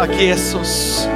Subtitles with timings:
[0.00, 1.06] Tack Jesus.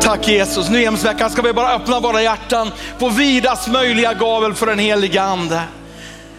[0.00, 0.70] Tack Jesus.
[0.70, 5.22] Nu veckan ska vi bara öppna våra hjärtan på vidast möjliga gavel för den helige
[5.22, 5.62] ande.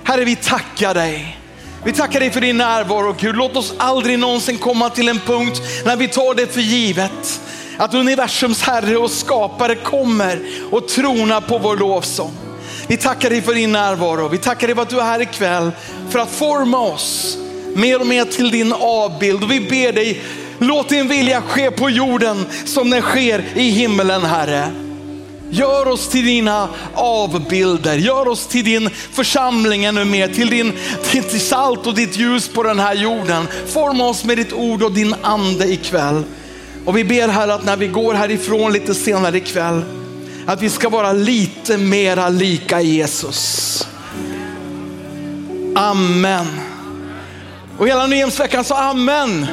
[0.04, 1.40] Herre, vi tackar dig.
[1.84, 3.36] Vi tackar dig för din närvaro Gud.
[3.36, 7.42] Låt oss aldrig någonsin komma till en punkt när vi tar det för givet.
[7.78, 10.40] Att universums Herre och skapare kommer
[10.72, 12.34] och tronar på vår lovsång.
[12.88, 14.28] Vi tackar dig för din närvaro.
[14.28, 15.72] Vi tackar dig för att du är här ikväll
[16.10, 17.38] för att forma oss
[17.76, 19.44] mer och mer till din avbild.
[19.44, 20.22] Och vi ber dig,
[20.60, 24.72] låt din vilja ske på jorden som den sker i himmelen Herre.
[25.50, 30.74] Gör oss till dina avbilder, gör oss till din församling ännu mer, till din
[31.12, 33.48] till salt och ditt ljus på den här jorden.
[33.68, 36.24] Forma oss med ditt ord och din ande ikväll.
[36.86, 39.82] Och vi ber Herre att när vi går härifrån lite senare ikväll,
[40.46, 43.88] att vi ska vara lite mera lika Jesus.
[45.76, 46.46] Amen.
[47.78, 49.48] Och hela Nyhemsveckan sa amen.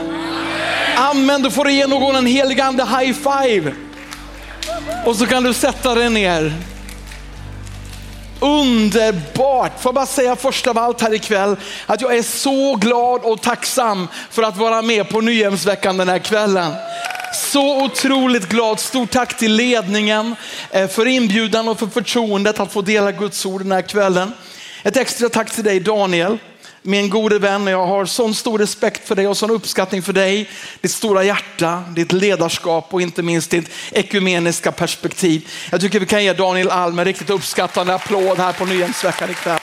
[0.96, 3.73] Amen, då får du ge någon en helig ande high five.
[5.06, 6.52] Och så kan du sätta dig ner.
[8.40, 9.80] Underbart!
[9.80, 13.43] Får jag bara säga först av allt här ikväll att jag är så glad och
[13.43, 16.73] tacksam för att vara med på Nyhemsveckan den här kvällen.
[17.34, 18.80] Så otroligt glad.
[18.80, 20.37] Stort tack till ledningen
[20.71, 24.32] eh, för inbjudan och för förtroendet att få dela Guds ord den här kvällen.
[24.82, 26.38] Ett extra tack till dig Daniel
[26.83, 27.66] min gode vän.
[27.66, 31.85] Jag har sån stor respekt för dig och sån uppskattning för dig, ditt stora hjärta,
[31.97, 35.49] ditt ledarskap och inte minst ditt ekumeniska perspektiv.
[35.71, 39.59] Jag tycker vi kan ge Daniel Alm en riktigt uppskattande applåd här på Nyhemsveckan ikväll.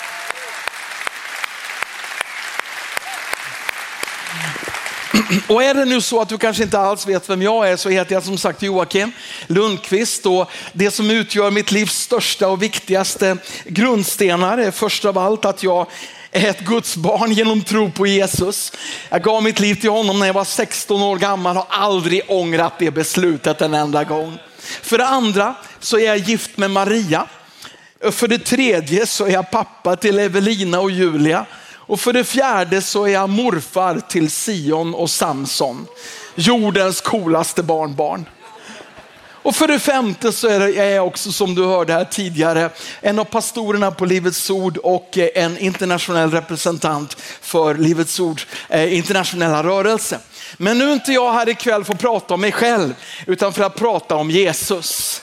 [5.47, 7.89] Och är det nu så att du kanske inte alls vet vem jag är så
[7.89, 9.11] heter jag som sagt Joakim
[9.47, 15.45] Lundqvist och det som utgör mitt livs största och viktigaste grundstenar är först av allt
[15.45, 15.87] att jag
[16.31, 18.71] är ett Guds barn genom tro på Jesus.
[19.09, 22.73] Jag gav mitt liv till honom när jag var 16 år gammal och aldrig ångrat
[22.79, 24.37] det beslutet en enda gång.
[24.59, 27.27] För det andra så är jag gift med Maria.
[28.11, 31.45] För det tredje så är jag pappa till Evelina och Julia.
[31.73, 35.87] Och för det fjärde så är jag morfar till Sion och Samson.
[36.35, 38.25] Jordens coolaste barnbarn.
[39.41, 42.69] Och för det femte så är jag också, som du hörde här tidigare,
[43.01, 48.97] en av pastorerna på Livets Ord och eh, en internationell representant för Livets Ord eh,
[48.97, 50.19] internationella rörelse.
[50.57, 52.95] Men nu är inte jag här ikväll för att prata om mig själv,
[53.27, 55.21] utan för att prata om Jesus.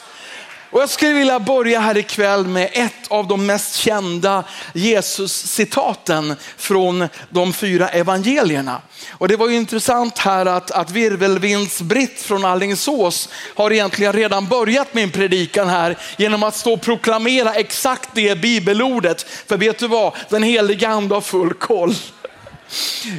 [0.76, 4.44] Och jag skulle vilja börja här ikväll med ett av de mest kända
[4.74, 8.80] Jesus-citaten från de fyra evangelierna.
[9.10, 14.94] Och det var ju intressant här att, att virvelvinds-Britt från Allingsås har egentligen redan börjat
[14.94, 19.26] min predikan här genom att stå och proklamera exakt det bibelordet.
[19.46, 21.94] För vet du vad, den heliga ande har full koll.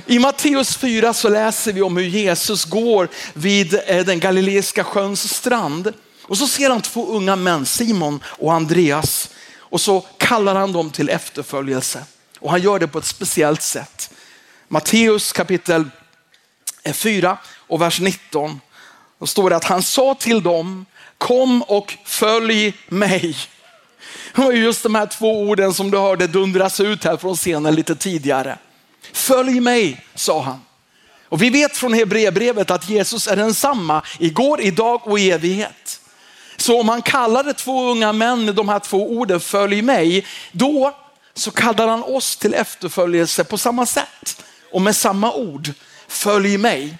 [0.05, 5.33] I Matteus 4 så läser vi om hur Jesus går vid eh, den galileiska sjöns
[5.33, 5.93] strand.
[6.27, 9.29] Och så ser han två unga män, Simon och Andreas.
[9.57, 12.03] Och så kallar han dem till efterföljelse.
[12.39, 14.11] Och han gör det på ett speciellt sätt.
[14.67, 15.89] Matteus kapitel
[16.83, 18.61] eh, 4 och vers 19.
[19.19, 20.85] Då står det att han sa till dem,
[21.17, 23.37] kom och följ mig.
[24.35, 27.75] Det var just de här två orden som du hörde dundras ut här från scenen
[27.75, 28.57] lite tidigare.
[29.13, 30.61] Följ mig, sa han.
[31.29, 36.01] Och vi vet från Hebreerbrevet att Jesus är densamma igår, idag och i evighet.
[36.57, 40.95] Så om han kallade två unga män med de här två orden, följ mig, då
[41.33, 45.69] så kallar han oss till efterföljelse på samma sätt och med samma ord,
[46.07, 46.97] följ mig.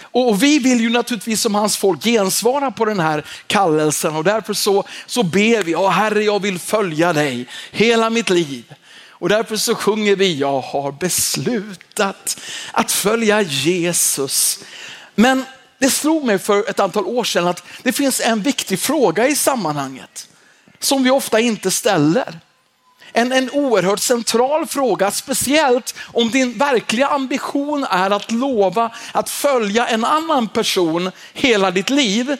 [0.00, 4.54] Och vi vill ju naturligtvis som hans folk gensvara på den här kallelsen och därför
[4.54, 8.74] så, så ber vi, oh, Herre jag vill följa dig hela mitt liv.
[9.08, 12.40] Och därför så sjunger vi, jag har beslutat
[12.72, 14.58] att följa Jesus.
[15.14, 15.44] Men
[15.78, 19.36] det slog mig för ett antal år sedan att det finns en viktig fråga i
[19.36, 20.28] sammanhanget
[20.78, 22.38] som vi ofta inte ställer.
[23.12, 29.86] En, en oerhört central fråga, speciellt om din verkliga ambition är att lova att följa
[29.86, 32.36] en annan person hela ditt liv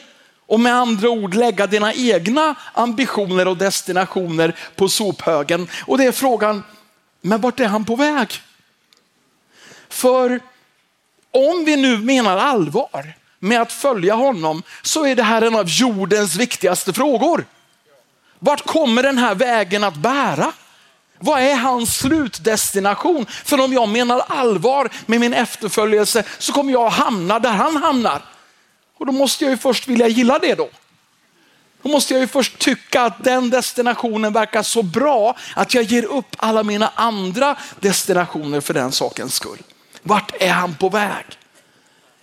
[0.47, 5.67] och med andra ord lägga dina egna ambitioner och destinationer på sophögen.
[5.85, 6.63] Och det är frågan,
[7.21, 8.41] men vart är han på väg?
[9.89, 10.39] För
[11.31, 13.13] om vi nu menar allvar
[13.45, 17.45] med att följa honom så är det här en av jordens viktigaste frågor.
[18.39, 20.51] Vart kommer den här vägen att bära?
[21.19, 23.25] Vad är hans slutdestination?
[23.25, 28.21] För om jag menar allvar med min efterföljelse så kommer jag hamna där han hamnar.
[28.97, 30.69] Och då måste jag ju först vilja gilla det då.
[31.81, 36.05] Då måste jag ju först tycka att den destinationen verkar så bra att jag ger
[36.05, 39.59] upp alla mina andra destinationer för den sakens skull.
[40.01, 41.25] Vart är han på väg?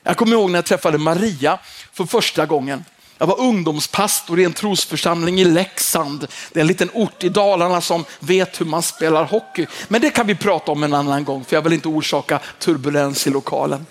[0.02, 1.58] Jag kommer ihåg när jag träffade Maria
[1.92, 2.84] för första gången.
[3.18, 6.26] Jag var ungdomspastor i en trosförsamling i Leksand.
[6.52, 9.66] Det är en liten ort i Dalarna som vet hur man spelar hockey.
[9.88, 13.26] Men det kan vi prata om en annan gång för jag vill inte orsaka turbulens
[13.26, 13.86] i lokalen.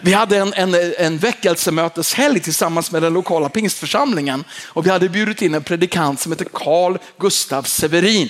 [0.00, 5.42] Vi hade en, en, en väckelsemöteshelg tillsammans med den lokala pingstförsamlingen och vi hade bjudit
[5.42, 8.28] in en predikant som heter Carl Gustav Severin.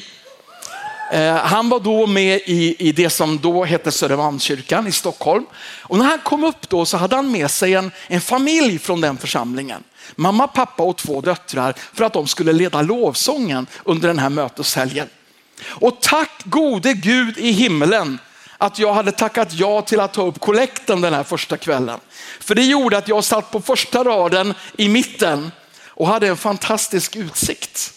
[1.13, 5.47] Eh, han var då med i, i det som då hette Södermalmskyrkan i Stockholm.
[5.83, 9.01] Och när han kom upp då så hade han med sig en, en familj från
[9.01, 9.85] den församlingen.
[10.17, 15.09] Mamma, pappa och två döttrar för att de skulle leda lovsången under den här möteshelgen.
[15.65, 18.19] Och tack gode Gud i himlen
[18.59, 21.99] att jag hade tackat ja till att ta upp kollekten den här första kvällen.
[22.41, 25.53] För det gjorde att jag satt på första raden i mitten
[25.89, 27.96] och hade en fantastisk utsikt.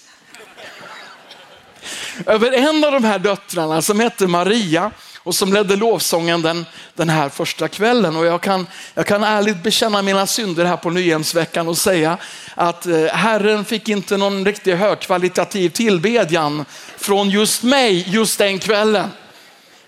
[2.25, 4.91] Över en av de här döttrarna som hette Maria
[5.23, 8.15] och som ledde lovsången den, den här första kvällen.
[8.15, 12.17] Och jag kan, jag kan ärligt bekänna mina synder här på Nyhemsveckan och säga
[12.55, 16.65] att eh, Herren fick inte någon riktigt högkvalitativ tillbedjan
[16.97, 19.09] från just mig just den kvällen.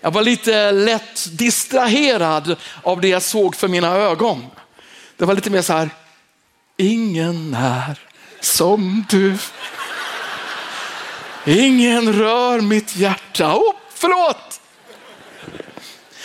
[0.00, 4.46] Jag var lite lätt distraherad av det jag såg för mina ögon.
[5.16, 5.90] Det var lite mer så här,
[6.76, 7.98] ingen är
[8.40, 9.38] som du.
[11.46, 13.56] Ingen rör mitt hjärta.
[13.56, 14.60] Oh, förlåt!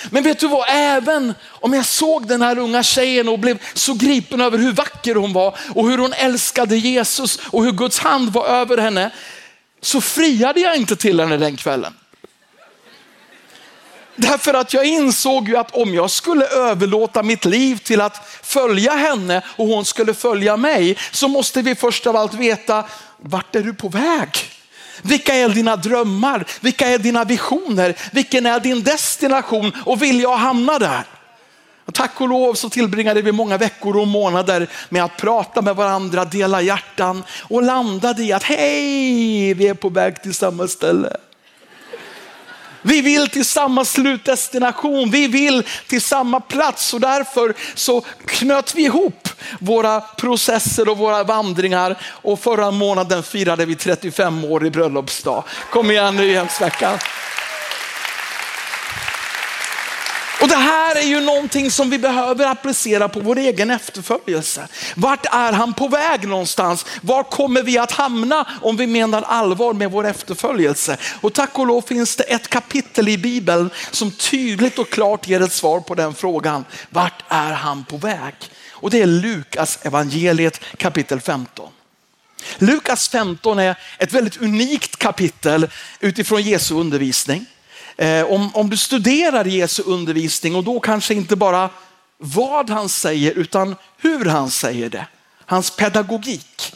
[0.09, 3.93] Men vet du vad, även om jag såg den här unga tjejen och blev så
[3.93, 8.33] gripen över hur vacker hon var och hur hon älskade Jesus och hur Guds hand
[8.33, 9.11] var över henne,
[9.81, 11.93] så friade jag inte till henne den kvällen.
[14.15, 18.91] Därför att jag insåg ju att om jag skulle överlåta mitt liv till att följa
[18.91, 22.85] henne och hon skulle följa mig, så måste vi först av allt veta,
[23.17, 24.29] vart är du på väg?
[25.01, 26.45] Vilka är dina drömmar?
[26.61, 27.95] Vilka är dina visioner?
[28.11, 29.71] Vilken är din destination?
[29.85, 31.03] Och vill jag hamna där?
[31.93, 36.25] Tack och lov så tillbringade vi många veckor och månader med att prata med varandra,
[36.25, 41.17] dela hjärtan och landade i att hej, vi är på väg till samma ställe.
[42.81, 48.83] Vi vill till samma slutdestination, vi vill till samma plats och därför så knöt vi
[48.83, 49.29] ihop
[49.59, 55.43] våra processer och våra vandringar och förra månaden firade vi 35 år i bröllopsdag.
[55.69, 56.97] Kom igen nu Jämsveckan.
[60.41, 64.67] Och det här är ju någonting som vi behöver applicera på vår egen efterföljelse.
[64.95, 66.85] Vart är han på väg någonstans?
[67.01, 70.97] Var kommer vi att hamna om vi menar allvar med vår efterföljelse?
[71.21, 75.41] Och tack och lov finns det ett kapitel i Bibeln som tydligt och klart ger
[75.41, 76.65] ett svar på den frågan.
[76.89, 78.33] Vart är han på väg?
[78.71, 81.69] Och det är Lukas evangeliet kapitel 15.
[82.57, 85.69] Lukas 15 är ett väldigt unikt kapitel
[85.99, 87.45] utifrån Jesu undervisning.
[87.97, 91.69] Eh, om, om du studerar Jesu undervisning och då kanske inte bara
[92.17, 95.07] vad han säger utan hur han säger det,
[95.45, 96.73] hans pedagogik,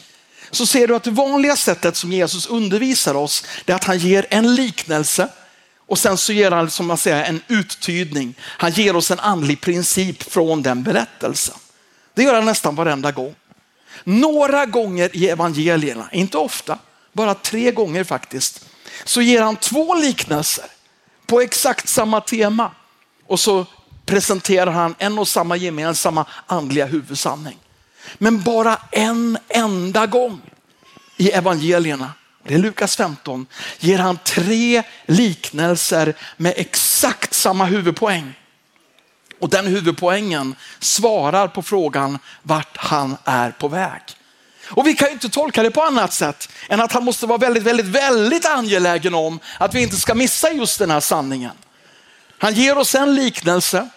[0.50, 4.26] så ser du att det vanliga sättet som Jesus undervisar oss är att han ger
[4.30, 5.28] en liknelse
[5.86, 8.34] och sen så ger han som man säger, en uttydning.
[8.40, 11.54] Han ger oss en andlig princip från den berättelsen.
[12.14, 13.34] Det gör han nästan varenda gång.
[14.04, 16.78] Några gånger i evangelierna, inte ofta,
[17.12, 18.64] bara tre gånger faktiskt,
[19.04, 20.64] så ger han två liknelser
[21.26, 22.70] på exakt samma tema.
[23.26, 23.66] Och så
[24.06, 27.58] presenterar han en och samma gemensamma andliga huvudsanning.
[28.18, 30.40] Men bara en enda gång
[31.16, 32.12] i evangelierna,
[32.44, 33.46] det är Lukas 15,
[33.78, 38.34] ger han tre liknelser med exakt samma huvudpoäng.
[39.40, 44.02] Och den huvudpoängen svarar på frågan vart han är på väg.
[44.64, 47.62] Och vi kan inte tolka det på annat sätt än att han måste vara väldigt,
[47.62, 51.52] väldigt, väldigt angelägen om att vi inte ska missa just den här sanningen.
[52.38, 53.88] Han ger oss en liknelse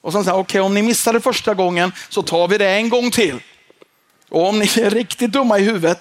[0.00, 2.88] och sen säger okej okay, om ni missade första gången så tar vi det en
[2.88, 3.40] gång till.
[4.28, 6.00] Och om ni är riktigt dumma i huvudet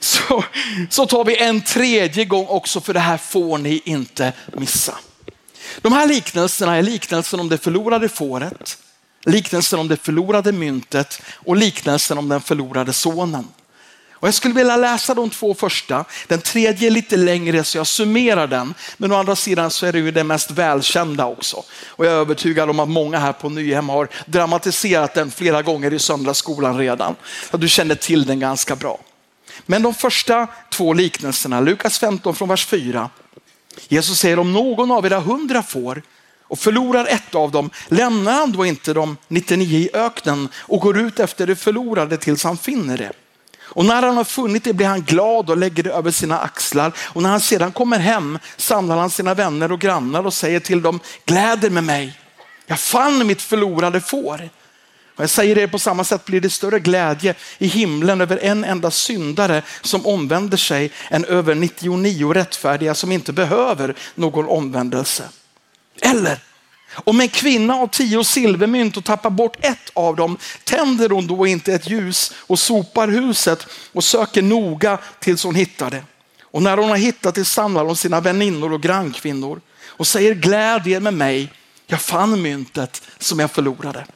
[0.00, 0.44] så,
[0.90, 4.98] så tar vi en tredje gång också för det här får ni inte missa.
[5.80, 8.78] De här liknelserna är liknelsen om det förlorade fåret,
[9.24, 13.48] liknelsen om det förlorade myntet och liknelsen om den förlorade sonen.
[14.22, 16.04] Och jag skulle vilja läsa de två första.
[16.26, 18.74] Den tredje är lite längre så jag summerar den.
[18.96, 21.62] Men å andra sidan så är det ju det mest välkända också.
[21.86, 25.92] Och jag är övertygad om att många här på Nyhem har dramatiserat den flera gånger
[25.92, 27.14] i söndagsskolan redan.
[27.50, 28.98] Så du känner till den ganska bra.
[29.66, 33.10] Men de första två liknelserna, Lukas 15 från vers 4.
[33.88, 36.02] Jesus säger om någon av era hundra får
[36.52, 40.98] och förlorar ett av dem, lämnar han då inte de 99 i öknen och går
[40.98, 43.12] ut efter det förlorade tills han finner det.
[43.60, 46.92] Och när han har funnit det blir han glad och lägger det över sina axlar.
[46.98, 50.82] Och när han sedan kommer hem samlar han sina vänner och grannar och säger till
[50.82, 52.18] dem, gläder med mig.
[52.66, 54.48] Jag fann mitt förlorade får.
[55.16, 58.64] Och jag säger det på samma sätt blir det större glädje i himlen över en
[58.64, 65.24] enda syndare som omvänder sig än över 99 rättfärdiga som inte behöver någon omvändelse.
[66.02, 66.38] Eller
[66.94, 71.46] om en kvinna har tio silvermynt och tappar bort ett av dem, tänder hon då
[71.46, 76.04] inte ett ljus och sopar huset och söker noga tills hon hittar det.
[76.42, 80.86] Och när hon har hittat det samlar hon sina väninnor och grannkvinnor och säger gläd
[80.86, 81.52] er med mig,
[81.86, 84.06] jag fann myntet som jag förlorade.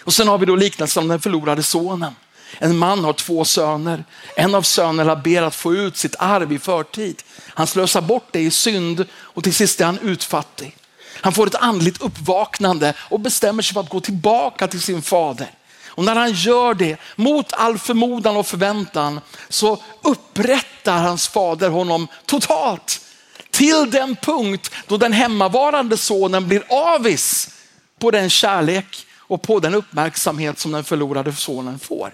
[0.00, 2.14] Och sen har vi då liknelsen om den förlorade sonen.
[2.58, 4.04] En man har två söner.
[4.36, 7.22] En av sönerna ber att få ut sitt arv i förtid.
[7.38, 10.76] Han slösar bort det i synd och till sist är han utfattig.
[11.20, 15.50] Han får ett andligt uppvaknande och bestämmer sig för att gå tillbaka till sin fader.
[15.88, 22.08] Och när han gör det, mot all förmodan och förväntan, så upprättar hans fader honom
[22.26, 23.00] totalt.
[23.50, 27.48] Till den punkt då den hemmavarande sonen blir avis
[27.98, 32.12] på den kärlek och på den uppmärksamhet som den förlorade sonen får.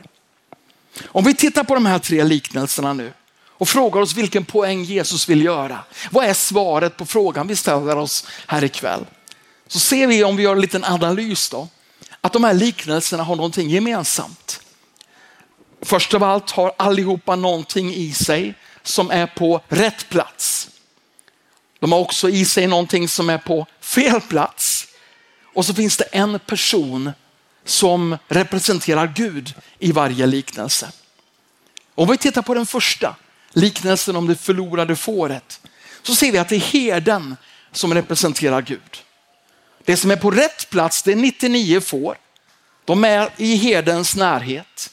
[1.06, 3.12] Om vi tittar på de här tre liknelserna nu
[3.58, 5.78] och frågar oss vilken poäng Jesus vill göra.
[6.10, 9.06] Vad är svaret på frågan vi ställer oss här ikväll?
[9.68, 11.68] Så ser vi om vi gör en liten analys då,
[12.20, 14.60] att de här liknelserna har någonting gemensamt.
[15.82, 20.68] Först av allt har allihopa någonting i sig som är på rätt plats.
[21.80, 24.86] De har också i sig någonting som är på fel plats.
[25.54, 27.12] Och så finns det en person
[27.66, 30.90] som representerar Gud i varje liknelse.
[31.94, 33.16] Om vi tittar på den första,
[33.52, 35.60] liknelsen om det förlorade fåret,
[36.02, 37.36] så ser vi att det är herden
[37.72, 39.02] som representerar Gud.
[39.84, 42.16] Det som är på rätt plats, det är 99 får.
[42.84, 44.90] De är i herdens närhet.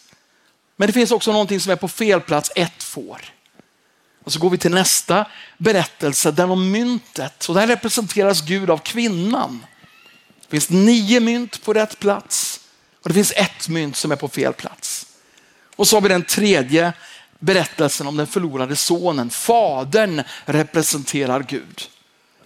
[0.75, 3.22] Men det finns också någonting som är på fel plats, ett får.
[4.24, 5.25] Och så går vi till nästa
[5.58, 7.50] berättelse, den om myntet.
[7.50, 9.65] Och där representeras Gud av kvinnan.
[10.42, 12.52] Det finns nio mynt på rätt plats
[13.03, 15.05] och det finns ett mynt som är på fel plats.
[15.75, 16.93] Och så har vi den tredje
[17.39, 19.29] berättelsen om den förlorade sonen.
[19.29, 21.81] Fadern representerar Gud.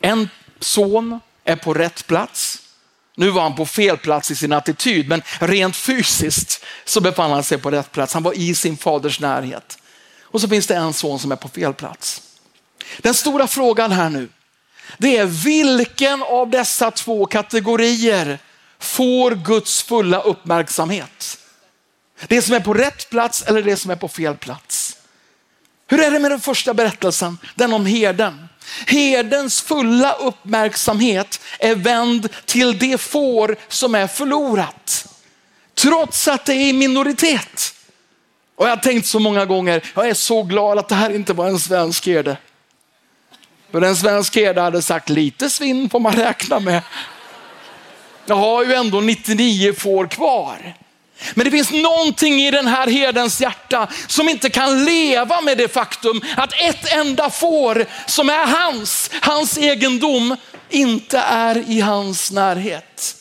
[0.02, 2.62] En son är på rätt plats.
[3.16, 7.44] Nu var han på fel plats i sin attityd, men rent fysiskt så befann han
[7.44, 8.14] sig på rätt plats.
[8.14, 9.78] Han var i sin faders närhet.
[10.22, 12.22] Och så finns det en son som är på fel plats.
[12.98, 14.30] Den stora frågan här nu,
[14.98, 18.40] det är vilken av dessa två kategorier
[18.80, 21.38] får Guds fulla uppmärksamhet?
[22.28, 24.98] Det som är på rätt plats eller det som är på fel plats?
[25.88, 28.48] Hur är det med den första berättelsen, den om herden?
[28.88, 35.08] Herdens fulla uppmärksamhet är vänd till det får som är förlorat.
[35.74, 37.74] Trots att det är i minoritet.
[38.56, 41.34] Och jag har tänkt så många gånger, jag är så glad att det här inte
[41.34, 42.38] var en svensk herde.
[43.72, 46.82] För en svensk herde hade sagt lite svinn får man räkna med.
[48.28, 50.74] Jag har ju ändå 99 får kvar.
[51.34, 55.74] Men det finns någonting i den här herdens hjärta som inte kan leva med det
[55.74, 60.36] faktum att ett enda får som är hans, hans egendom,
[60.70, 63.16] inte är i hans närhet.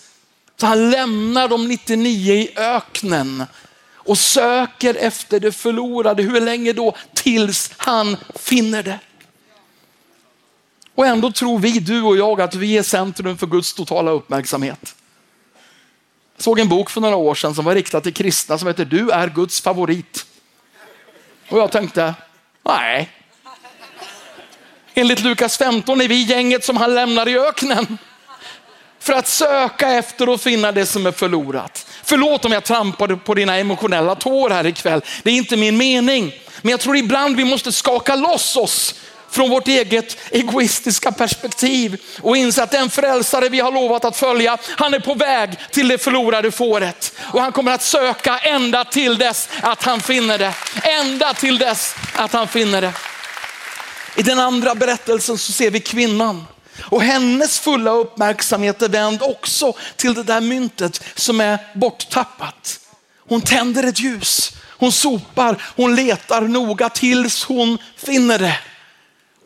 [0.60, 3.46] Så han lämnar de 99 i öknen
[3.94, 6.22] och söker efter det förlorade.
[6.22, 6.96] Hur länge då?
[7.14, 8.98] Tills han finner det.
[10.96, 14.94] Och ändå tror vi, du och jag, att vi är centrum för Guds totala uppmärksamhet.
[16.36, 18.84] Jag såg en bok för några år sedan som var riktad till kristna som heter
[18.84, 20.26] Du är Guds favorit.
[21.48, 22.14] Och jag tänkte,
[22.64, 23.10] nej.
[24.94, 27.98] Enligt Lukas 15 är vi gänget som han lämnar i öknen.
[28.98, 31.86] För att söka efter och finna det som är förlorat.
[32.04, 35.00] Förlåt om jag trampade på dina emotionella tår här ikväll.
[35.22, 36.32] Det är inte min mening.
[36.62, 38.94] Men jag tror ibland vi måste skaka loss oss
[39.36, 44.58] från vårt eget egoistiska perspektiv och inse att den frälsare vi har lovat att följa,
[44.68, 47.12] han är på väg till det förlorade fåret.
[47.32, 50.54] Och han kommer att söka ända till dess att han finner det.
[50.82, 52.92] Ända till dess att han finner det.
[54.16, 56.46] I den andra berättelsen så ser vi kvinnan
[56.82, 62.80] och hennes fulla uppmärksamhet är vänd också till det där myntet som är borttappat.
[63.28, 68.58] Hon tänder ett ljus, hon sopar, hon letar noga tills hon finner det.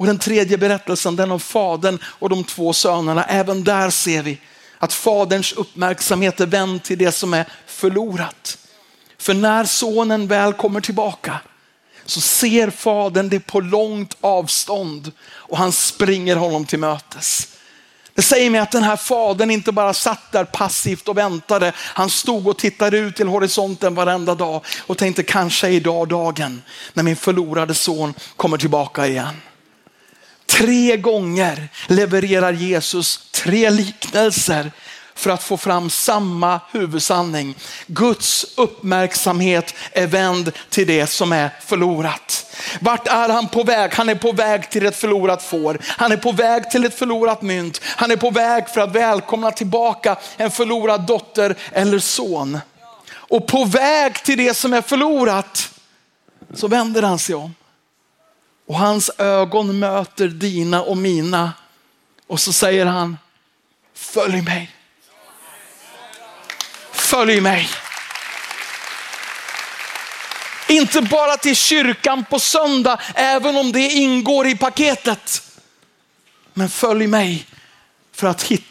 [0.00, 4.38] Och den tredje berättelsen, den om fadern och de två sönerna, även där ser vi
[4.78, 8.58] att faderns uppmärksamhet är vänd till det som är förlorat.
[9.18, 11.40] För när sonen väl kommer tillbaka
[12.04, 17.48] så ser fadern det på långt avstånd och han springer honom till mötes.
[18.14, 21.72] Det säger mig att den här fadern inte bara satt där passivt och väntade.
[21.76, 26.62] Han stod och tittade ut till horisonten varenda dag och tänkte kanske är idag dagen
[26.92, 29.34] när min förlorade son kommer tillbaka igen.
[30.50, 34.72] Tre gånger levererar Jesus tre liknelser
[35.14, 37.54] för att få fram samma huvudsanning.
[37.86, 42.56] Guds uppmärksamhet är vänd till det som är förlorat.
[42.80, 43.94] Vart är han på väg?
[43.94, 45.78] Han är på väg till ett förlorat får.
[45.82, 47.80] Han är på väg till ett förlorat mynt.
[47.84, 52.58] Han är på väg för att välkomna tillbaka en förlorad dotter eller son.
[53.12, 55.70] Och på väg till det som är förlorat
[56.54, 57.54] så vänder han sig om.
[58.70, 61.52] Och hans ögon möter dina och mina.
[62.26, 63.18] Och så säger han,
[63.94, 64.70] följ mig.
[66.92, 67.68] Följ mig.
[70.68, 75.42] Inte bara till kyrkan på söndag, även om det ingår i paketet.
[76.52, 77.46] Men följ mig
[78.12, 78.69] för att hitta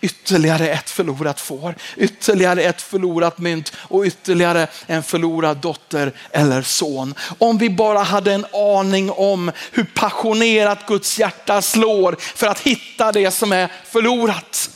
[0.00, 7.14] ytterligare ett förlorat får, ytterligare ett förlorat mynt och ytterligare en förlorad dotter eller son.
[7.38, 13.12] Om vi bara hade en aning om hur passionerat Guds hjärta slår för att hitta
[13.12, 14.70] det som är förlorat.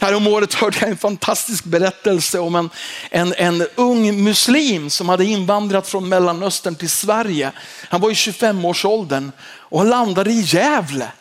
[0.00, 2.70] Häromåret hörde jag en fantastisk berättelse om en,
[3.10, 7.52] en, en ung muslim som hade invandrat från Mellanöstern till Sverige.
[7.88, 11.12] Han var i 25-årsåldern och landade i Gävle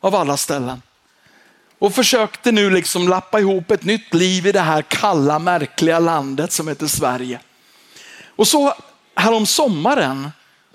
[0.00, 0.82] av alla ställen.
[1.82, 6.52] Och försökte nu liksom lappa ihop ett nytt liv i det här kalla, märkliga landet
[6.52, 7.40] som heter Sverige.
[8.36, 8.74] Och så
[9.14, 10.30] härom sommaren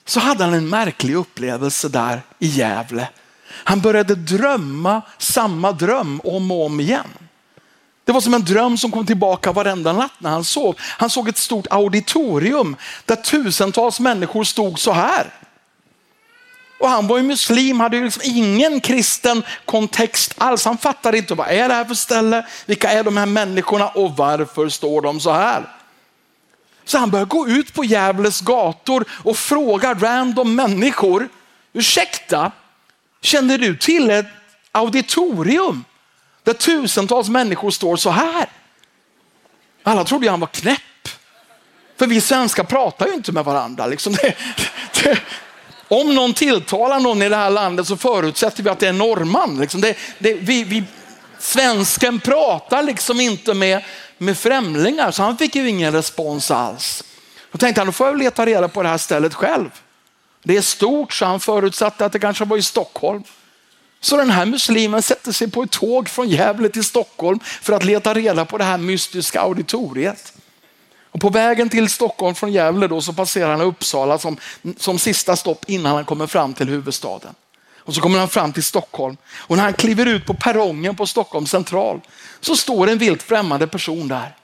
[0.06, 3.10] så hade han en märklig upplevelse där i Gävle.
[3.50, 7.08] Han började drömma samma dröm om och om igen.
[8.06, 10.76] Det var som en dröm som kom tillbaka varenda natt när han sov.
[10.80, 15.34] Han såg ett stort auditorium där tusentals människor stod så här.
[16.80, 20.66] Och han var ju muslim, hade ju liksom ingen kristen kontext alls.
[20.66, 24.18] Han fattade inte vad är det här för ställe, vilka är de här människorna och
[24.18, 25.64] varför står de så här?
[26.86, 31.30] Så han började gå ut på Gävles gator och fråga random människor,
[31.74, 32.52] ursäkta,
[33.22, 34.26] känner du till ett
[34.72, 35.86] auditorium
[36.44, 38.50] där tusentals människor står så här?
[39.84, 40.82] Alla trodde han var knäpp.
[41.98, 43.86] För vi svenskar pratar ju inte med varandra.
[43.86, 44.36] Liksom det,
[45.04, 45.20] det,
[45.88, 49.60] om någon tilltalar någon i det här landet så förutsätter vi att det är norrman.
[49.60, 50.84] Liksom det, det, vi, vi,
[51.40, 53.84] svensken pratar liksom inte med,
[54.18, 57.04] med främlingar så han fick ju ingen respons alls.
[57.52, 59.70] Då tänkte han, då får jag leta reda på det här stället själv.
[60.44, 63.24] Det är stort så han förutsatte att det kanske var i Stockholm.
[64.00, 67.84] Så den här muslimen sätter sig på ett tåg från Gävle till Stockholm för att
[67.84, 70.34] leta reda på det här mystiska auditoriet.
[71.12, 74.38] Och på vägen till Stockholm från Gävle då så passerar han Uppsala som,
[74.78, 77.36] som sista stopp innan han kommer fram till huvudstaden.
[77.78, 81.06] Och så kommer han fram till Stockholm och när han kliver ut på perrongen på
[81.06, 82.02] Stockholms central
[82.40, 84.36] så står en vilt främmande person där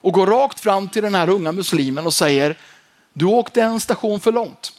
[0.00, 2.58] och går rakt fram till den här unga muslimen och säger,
[3.12, 4.72] du åkte en station för långt.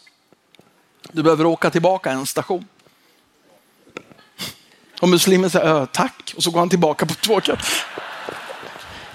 [1.11, 2.67] Du behöver åka tillbaka en station.
[5.01, 7.59] Och muslimen säger, tack, och så går han tillbaka på tåget.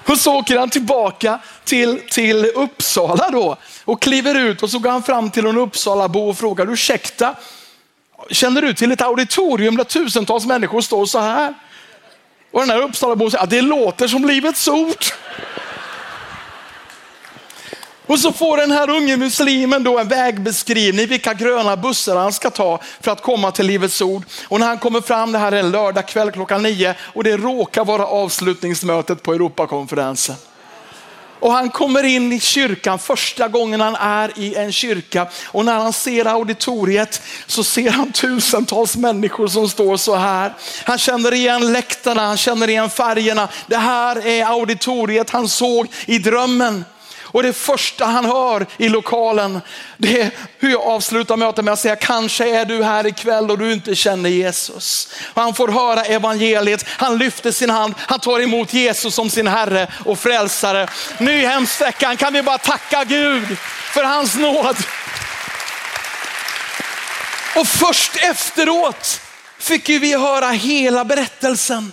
[0.09, 4.91] Och så åker han tillbaka till, till Uppsala då och kliver ut och så går
[4.91, 7.35] han fram till en Uppsalabo och frågar, ursäkta,
[8.31, 11.55] känner du till ett auditorium där tusentals människor står så här?
[12.51, 15.05] Och den här Uppsalabon säger, det låter som Livets ord.
[18.09, 22.51] Och så får den här unge muslimen då en vägbeskrivning vilka gröna bussar han ska
[22.51, 24.25] ta för att komma till Livets Ord.
[24.49, 27.37] Och när han kommer fram, det här är en lördag kväll klockan nio och det
[27.37, 30.37] råkar vara avslutningsmötet på Europakonferensen.
[31.41, 35.75] Och han kommer in i kyrkan första gången han är i en kyrka och när
[35.75, 40.53] han ser auditoriet så ser han tusentals människor som står så här.
[40.85, 43.49] Han känner igen läktarna, han känner igen färgerna.
[43.67, 46.85] Det här är auditoriet han såg i drömmen.
[47.31, 49.61] Och det första han hör i lokalen,
[49.97, 53.59] det är hur jag avslutar mötet med att säga, kanske är du här ikväll och
[53.59, 55.09] du inte känner Jesus.
[55.35, 59.47] Och han får höra evangeliet, han lyfter sin hand, han tar emot Jesus som sin
[59.47, 60.89] Herre och frälsare.
[61.19, 63.59] Nyhemsveckan kan vi bara tacka Gud
[63.93, 64.77] för hans nåd.
[67.57, 69.21] Och först efteråt
[69.59, 71.93] fick vi höra hela berättelsen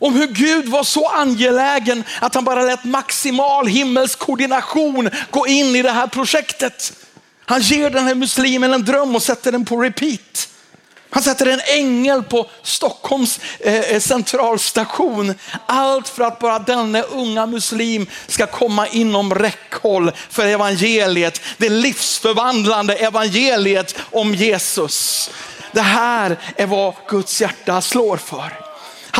[0.00, 5.76] om hur Gud var så angelägen att han bara lät maximal himmelsk koordination gå in
[5.76, 6.92] i det här projektet.
[7.46, 10.48] Han ger den här muslimen en dröm och sätter den på repeat.
[11.10, 15.34] Han sätter en ängel på Stockholms eh, eh centralstation.
[15.66, 21.40] Allt för att bara denna unga muslim ska komma inom räckhåll för evangeliet.
[21.56, 25.30] Det livsförvandlande evangeliet om Jesus.
[25.72, 28.69] Det här är vad Guds hjärta slår för.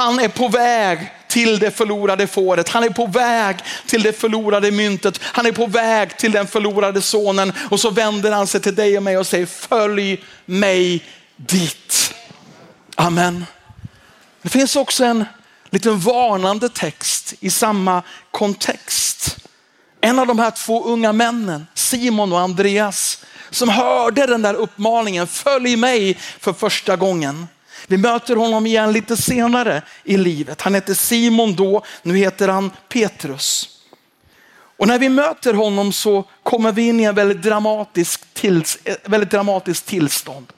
[0.00, 2.68] Han är på väg till det förlorade fåret.
[2.68, 5.20] Han är på väg till det förlorade myntet.
[5.22, 7.52] Han är på väg till den förlorade sonen.
[7.70, 11.04] Och så vänder han sig till dig och mig och säger följ mig
[11.36, 12.14] dit.
[12.94, 13.46] Amen.
[14.42, 15.24] Det finns också en
[15.70, 19.36] liten varnande text i samma kontext.
[20.00, 25.26] En av de här två unga männen, Simon och Andreas, som hörde den där uppmaningen,
[25.26, 27.46] följ mig för första gången.
[27.90, 30.60] Vi möter honom igen lite senare i livet.
[30.62, 33.68] Han hette Simon då, nu heter han Petrus.
[34.78, 38.96] Och när vi möter honom så kommer vi in i en väldigt dramatisk, tills, eh,
[39.04, 40.52] väldigt dramatisk tillstånd.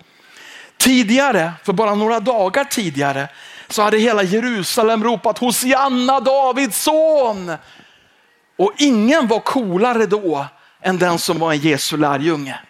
[0.76, 3.28] Tidigare, för bara några dagar tidigare,
[3.68, 7.52] så hade hela Jerusalem ropat Hosianna Davids son.
[8.58, 10.46] Och ingen var coolare då
[10.82, 12.60] än den som var en Jesu lärjunge.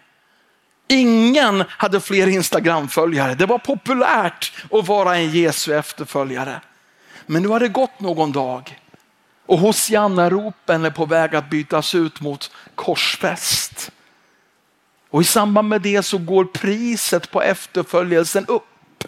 [0.93, 3.35] Ingen hade fler Instagram-följare.
[3.35, 6.61] Det var populärt att vara en Jesu efterföljare.
[7.27, 8.79] Men nu har det gått någon dag
[9.47, 13.91] och Hosianna-ropen är på väg att bytas ut mot korsfäst.
[15.11, 19.05] Och i samband med det så går priset på efterföljelsen upp.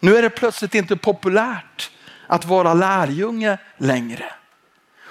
[0.00, 1.90] Nu är det plötsligt inte populärt
[2.26, 4.32] att vara lärjunge längre.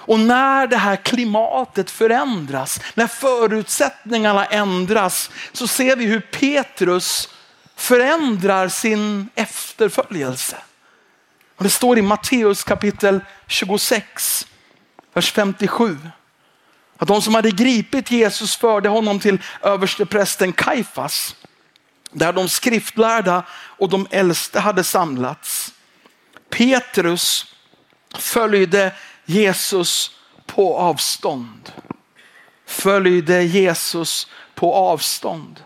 [0.06, 7.28] Och när det här klimatet förändras, när förutsättningarna ändras, så ser vi hur Petrus
[7.76, 10.56] förändrar sin efterföljelse.
[11.56, 14.46] Och det står i Matteus kapitel 26,
[15.14, 15.98] vers 57.
[16.98, 21.36] Att de som hade gripit Jesus förde honom till översteprästen Kaifas,
[22.10, 25.72] där de skriftlärda och de äldste hade samlats.
[26.50, 27.54] Petrus
[28.18, 28.92] följde
[29.26, 30.10] Jesus
[30.46, 31.72] på avstånd.
[32.66, 35.60] Följde Jesus på avstånd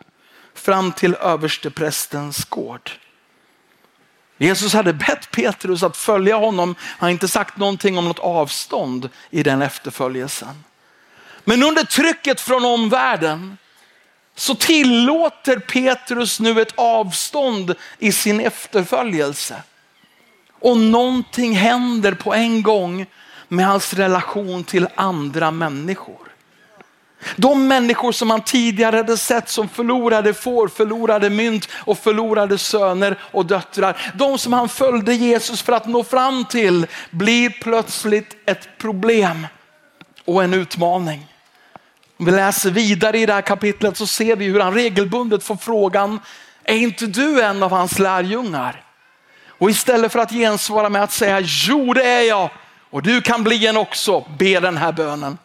[0.54, 2.90] fram till översteprästens gård.
[4.38, 6.74] Jesus hade bett Petrus att följa honom.
[6.80, 10.64] Han har inte sagt någonting om något avstånd i den efterföljelsen.
[11.44, 13.58] Men under trycket från omvärlden
[14.34, 19.62] så tillåter Petrus nu ett avstånd i sin efterföljelse.
[20.60, 23.06] Och någonting händer på en gång
[23.50, 26.30] med hans relation till andra människor.
[27.36, 33.18] De människor som han tidigare hade sett som förlorade får, förlorade mynt och förlorade söner
[33.32, 34.12] och döttrar.
[34.14, 39.46] De som han följde Jesus för att nå fram till blir plötsligt ett problem
[40.24, 41.26] och en utmaning.
[42.18, 45.56] Om vi läser vidare i det här kapitlet så ser vi hur han regelbundet får
[45.56, 46.20] frågan,
[46.64, 48.84] är inte du en av hans lärjungar?
[49.46, 52.50] Och istället för att gensvara med att säga, jo det är jag
[52.90, 55.38] och du kan bli en också, be den här bönen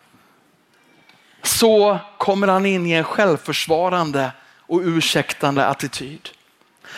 [1.44, 6.30] så kommer han in i en självförsvarande och ursäktande attityd.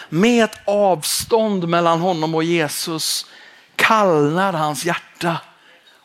[0.10, 3.26] Med ett avstånd mellan honom och Jesus
[3.76, 5.38] kallnar hans hjärta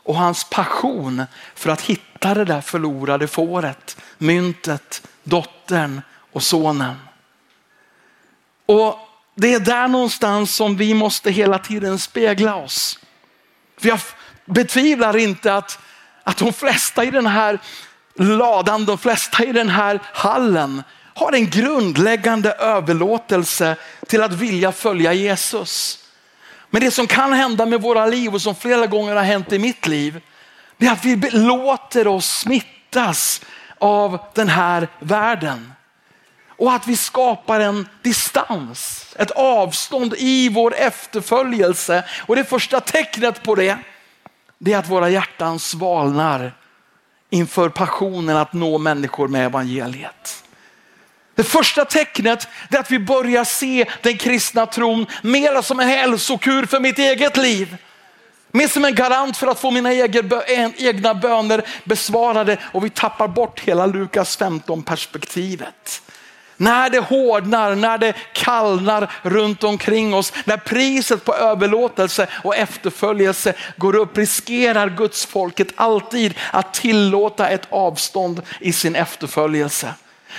[0.03, 1.23] och hans passion
[1.55, 6.01] för att hitta det där förlorade fåret, myntet, dottern
[6.31, 6.95] och sonen.
[8.65, 8.99] Och
[9.35, 12.99] Det är där någonstans som vi måste hela tiden spegla oss.
[13.77, 13.99] För jag
[14.45, 15.79] betvivlar inte att,
[16.23, 17.59] att de flesta i den här
[18.15, 23.75] ladan, de flesta i den här hallen har en grundläggande överlåtelse
[24.07, 25.99] till att vilja följa Jesus.
[26.69, 29.59] Men det som kan hända med våra liv och som flera gånger har hänt i
[29.59, 30.21] mitt liv,
[30.77, 33.41] det är att vi låter oss smittas
[33.79, 35.73] av den här världen.
[36.57, 42.03] Och att vi skapar en distans, ett avstånd i vår efterföljelse.
[42.25, 43.77] Och det första tecknet på det,
[44.59, 46.53] det är att våra hjärtan svalnar
[47.29, 50.43] inför passionen att nå människor med evangeliet.
[51.35, 56.65] Det första tecknet är att vi börjar se den kristna tron mer som en hälsokur
[56.65, 57.77] för mitt eget liv.
[58.51, 59.93] Mer som en garant för att få mina
[60.77, 66.02] egna böner besvarade och vi tappar bort hela Lukas 15 perspektivet.
[66.57, 73.53] När det hårdnar, när det kallnar runt omkring oss, när priset på överlåtelse och efterföljelse
[73.77, 79.93] går upp, riskerar Guds folket alltid att tillåta ett avstånd i sin efterföljelse.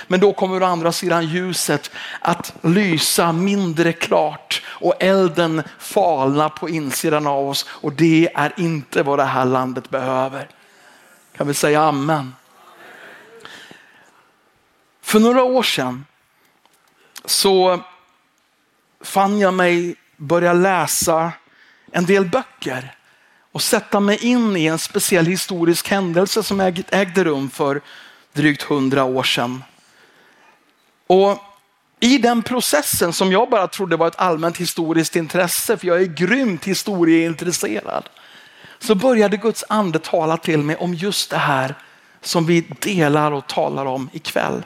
[0.07, 6.69] Men då kommer å andra sidan ljuset att lysa mindre klart och elden falna på
[6.69, 10.47] insidan av oss och det är inte vad det här landet behöver.
[11.37, 12.33] Kan vi säga amen?
[15.05, 16.05] För några år sedan
[17.25, 17.79] så
[19.01, 21.31] fann jag mig börja läsa
[21.91, 22.95] en del böcker
[23.51, 27.81] och sätta mig in i en speciell historisk händelse som ägde rum för
[28.33, 29.63] drygt hundra år sedan.
[31.07, 31.43] Och
[31.99, 36.05] i den processen som jag bara trodde var ett allmänt historiskt intresse, för jag är
[36.05, 38.09] grymt historieintresserad,
[38.79, 41.75] så började Guds ande tala till mig om just det här
[42.21, 44.63] som vi delar och talar om ikväll.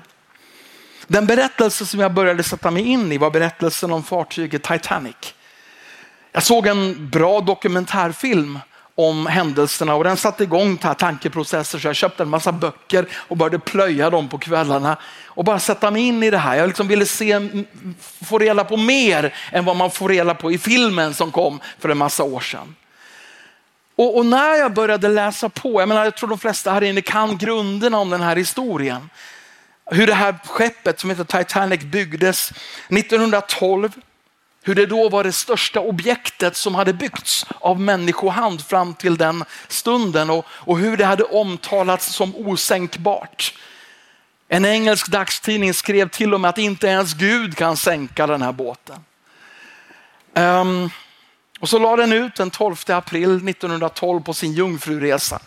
[1.12, 5.16] Den berättelse som jag började sätta mig in i var berättelsen om fartyget Titanic.
[6.32, 8.60] Jag såg en bra dokumentärfilm
[8.96, 13.60] om händelserna och den satte igång tankeprocesser så jag köpte en massa böcker och började
[13.60, 16.56] plöja dem på kvällarna och bara sätta mig in i det här.
[16.56, 17.50] Jag liksom ville se,
[18.26, 21.90] få reda på mer än vad man får reda på i filmen som kom för
[21.90, 22.76] en massa år sedan.
[23.96, 27.02] Och, och när jag började läsa på, jag, menar, jag tror de flesta här inne
[27.02, 29.10] kan grunderna om den här historien.
[29.92, 32.52] Hur det här skeppet som heter Titanic byggdes
[32.90, 33.92] 1912
[34.64, 39.46] hur det då var det största objektet som hade byggts av människohand fram till den
[39.68, 43.54] stunden och, och hur det hade omtalats som osänkbart.
[44.48, 48.52] En engelsk dagstidning skrev till och med att inte ens Gud kan sänka den här
[48.52, 49.04] båten.
[50.34, 50.90] Um,
[51.60, 55.40] och så la den ut den 12 april 1912 på sin jungfruresa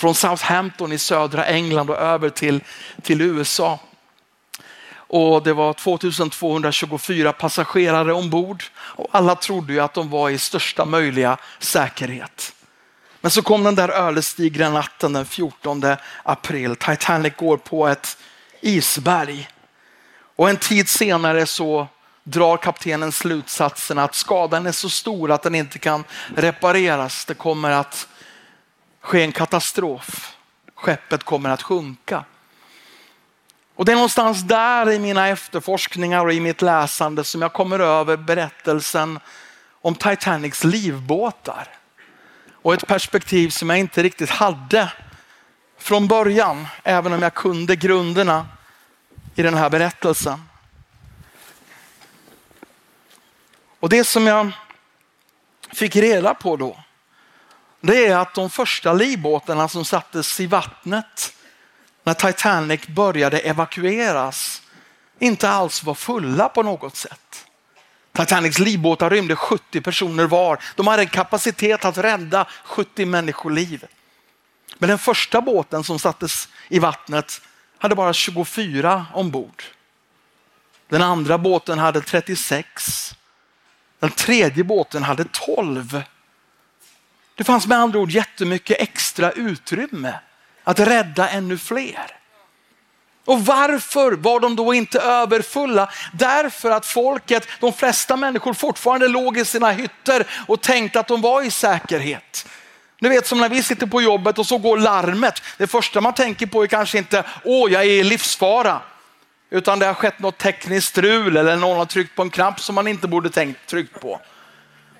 [0.00, 2.60] från Southampton i södra England och över till,
[3.02, 3.78] till USA
[4.92, 10.84] och det var 2224 passagerare ombord och alla trodde ju att de var i största
[10.84, 12.52] möjliga säkerhet.
[13.20, 15.82] Men så kom den där ödesdigra natten den 14
[16.22, 16.76] april.
[16.76, 18.16] Titanic går på ett
[18.60, 19.48] isberg
[20.36, 21.88] och en tid senare så
[22.24, 26.04] drar kaptenen slutsatsen att skadan är så stor att den inte kan
[26.36, 27.24] repareras.
[27.24, 28.08] Det kommer att
[29.00, 30.36] ske en katastrof.
[30.74, 32.24] Skeppet kommer att sjunka.
[33.74, 37.78] Och det är någonstans där i mina efterforskningar och i mitt läsande som jag kommer
[37.78, 39.18] över berättelsen
[39.80, 41.68] om Titanics livbåtar.
[42.52, 44.92] Och ett perspektiv som jag inte riktigt hade
[45.78, 48.46] från början, även om jag kunde grunderna
[49.34, 50.42] i den här berättelsen.
[53.80, 54.52] Och det som jag
[55.72, 56.76] fick reda på då,
[57.80, 61.34] det är att de första livbåtarna som sattes i vattnet
[62.04, 64.62] när Titanic började evakueras
[65.18, 67.46] inte alls var fulla på något sätt.
[68.12, 70.62] Titanics livbåtar rymde 70 personer var.
[70.76, 73.84] De hade en kapacitet att rädda 70 människoliv.
[74.78, 77.40] Men den första båten som sattes i vattnet
[77.78, 79.62] hade bara 24 ombord.
[80.88, 83.14] Den andra båten hade 36.
[83.98, 86.02] Den tredje båten hade 12.
[87.40, 90.14] Det fanns med andra ord jättemycket extra utrymme
[90.64, 92.16] att rädda ännu fler.
[93.24, 95.90] Och varför var de då inte överfulla?
[96.12, 101.20] Därför att folket, de flesta människor fortfarande låg i sina hytter och tänkte att de
[101.20, 102.46] var i säkerhet.
[102.98, 105.42] Du vet som när vi sitter på jobbet och så går larmet.
[105.58, 108.80] Det första man tänker på är kanske inte, åh jag är i livsfara.
[109.50, 112.74] Utan det har skett något tekniskt strul eller någon har tryckt på en knapp som
[112.74, 114.20] man inte borde tänkt tryckt på.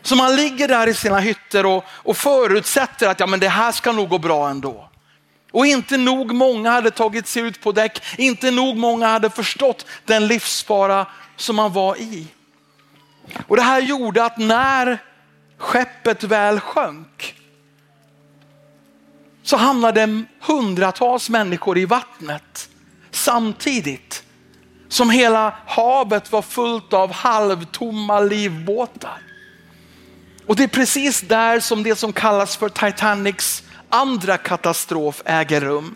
[0.03, 3.73] Så man ligger där i sina hytter och, och förutsätter att ja, men det här
[3.73, 4.91] ska nog gå bra ändå.
[5.53, 9.87] Och inte nog många hade tagit sig ut på däck, inte nog många hade förstått
[10.05, 12.27] den livsfara som man var i.
[13.47, 14.99] Och Det här gjorde att när
[15.59, 17.35] skeppet väl sjönk
[19.43, 22.69] så hamnade hundratals människor i vattnet
[23.11, 24.23] samtidigt
[24.89, 29.30] som hela havet var fullt av halvtomma livbåtar.
[30.51, 35.95] Och det är precis där som det som kallas för Titanics andra katastrof äger rum.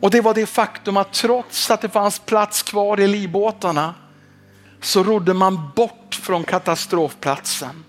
[0.00, 3.94] Och det var det faktum att trots att det fanns plats kvar i livbåtarna
[4.80, 7.84] så rodde man bort från katastrofplatsen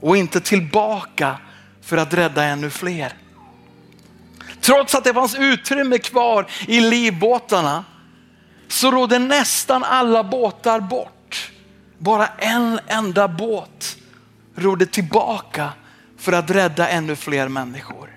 [0.00, 1.38] och inte tillbaka
[1.82, 3.12] för att rädda ännu fler.
[4.60, 7.84] Trots att det fanns utrymme kvar i livbåtarna
[8.68, 11.50] så rodde nästan alla båtar bort.
[11.98, 13.77] Bara en enda båt
[14.58, 15.72] rodde tillbaka
[16.18, 18.10] för att rädda ännu fler människor.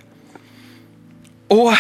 [1.47, 1.73] Och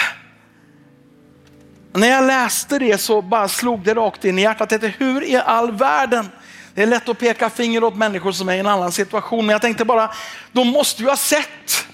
[1.93, 4.83] när jag läste det så bara slog det rakt in i hjärtat.
[4.97, 6.29] Hur i all världen?
[6.73, 9.53] Det är lätt att peka finger åt människor som är i en annan situation, men
[9.53, 10.11] jag tänkte bara,
[10.51, 11.87] de måste ju ha sett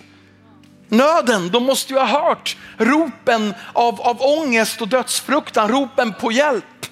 [0.88, 1.50] nöden.
[1.50, 6.86] De måste ju ha hört ropen av, av ångest och dödsfruktan, ropen på hjälp.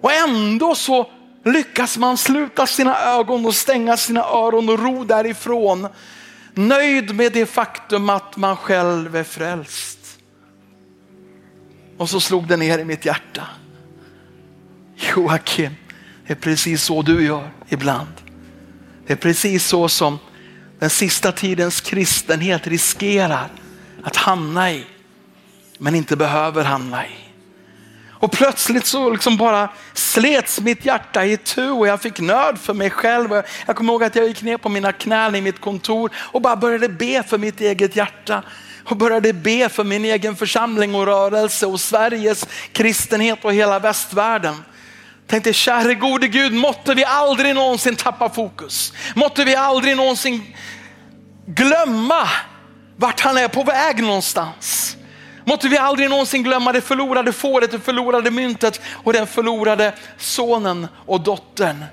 [0.00, 1.10] Och ändå så
[1.52, 5.88] lyckas man sluta sina ögon och stänga sina öron och ro därifrån
[6.54, 10.18] nöjd med det faktum att man själv är frälst.
[11.98, 13.46] Och så slog det ner i mitt hjärta.
[14.96, 15.74] Joakim,
[16.26, 18.12] det är precis så du gör ibland.
[19.06, 20.18] Det är precis så som
[20.78, 23.48] den sista tidens kristenhet riskerar
[24.04, 24.86] att hamna i,
[25.78, 27.27] men inte behöver hamna i.
[28.20, 32.74] Och plötsligt så liksom bara slets mitt hjärta i tu och jag fick nöd för
[32.74, 33.42] mig själv.
[33.66, 36.56] Jag kommer ihåg att jag gick ner på mina knän i mitt kontor och bara
[36.56, 38.42] började be för mitt eget hjärta.
[38.84, 44.64] Och började be för min egen församling och rörelse och Sveriges kristenhet och hela västvärlden.
[45.26, 48.92] Tänkte käre gode Gud, måtte vi aldrig någonsin tappa fokus.
[49.14, 50.54] Måtte vi aldrig någonsin
[51.46, 52.28] glömma
[52.96, 54.96] vart han är på väg någonstans.
[55.48, 60.86] Måtte vi aldrig någonsin glömma det förlorade fåret, det förlorade myntet och den förlorade sonen
[61.06, 61.84] och dottern.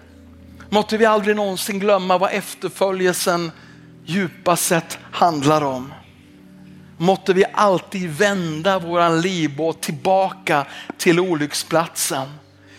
[0.70, 3.52] Måtte vi aldrig någonsin glömma vad efterföljelsen
[4.06, 5.94] djupast sett handlar om.
[6.98, 10.66] Måtte vi alltid vända våran livbåt tillbaka
[10.98, 12.28] till olycksplatsen.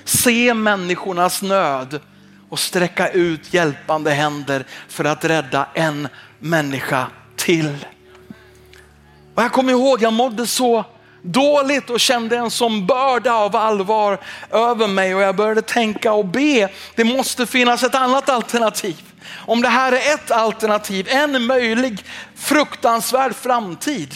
[0.05, 2.01] Se människornas nöd
[2.49, 6.09] och sträcka ut hjälpande händer för att rädda en
[6.39, 7.87] människa till.
[9.37, 10.85] Och jag kommer ihåg, jag mådde så
[11.22, 14.18] dåligt och kände en sån börda av allvar
[14.51, 16.68] över mig och jag började tänka och be.
[16.94, 18.96] Det måste finnas ett annat alternativ.
[19.46, 22.05] Om det här är ett alternativ, en möjlig
[22.37, 24.14] fruktansvärd framtid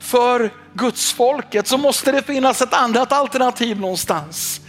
[0.00, 4.60] för Guds folket så måste det finnas ett annat alternativ någonstans.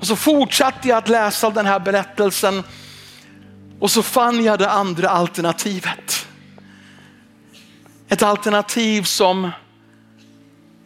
[0.00, 2.62] Och så fortsatte jag att läsa den här berättelsen
[3.80, 6.26] och så fann jag det andra alternativet.
[8.12, 9.50] Ett alternativ som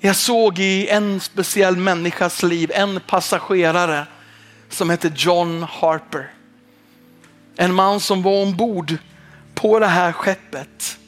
[0.01, 4.07] jag såg i en speciell människas liv, en passagerare
[4.69, 6.31] som hette John Harper.
[7.57, 8.97] En man som var ombord
[9.55, 10.99] på det här skeppet.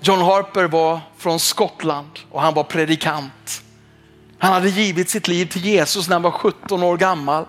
[0.00, 3.62] John Harper var från Skottland och han var predikant.
[4.38, 7.44] Han hade givit sitt liv till Jesus när han var 17 år gammal.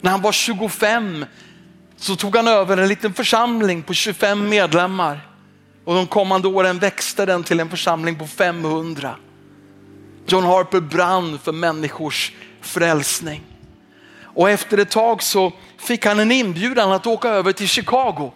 [0.00, 1.24] När han var 25
[1.96, 5.31] så tog han över en liten församling på 25 medlemmar
[5.84, 9.16] och de kommande åren växte den till en församling på 500.
[10.26, 13.42] John Harper brann för människors frälsning.
[14.22, 18.32] Och efter ett tag så fick han en inbjudan att åka över till Chicago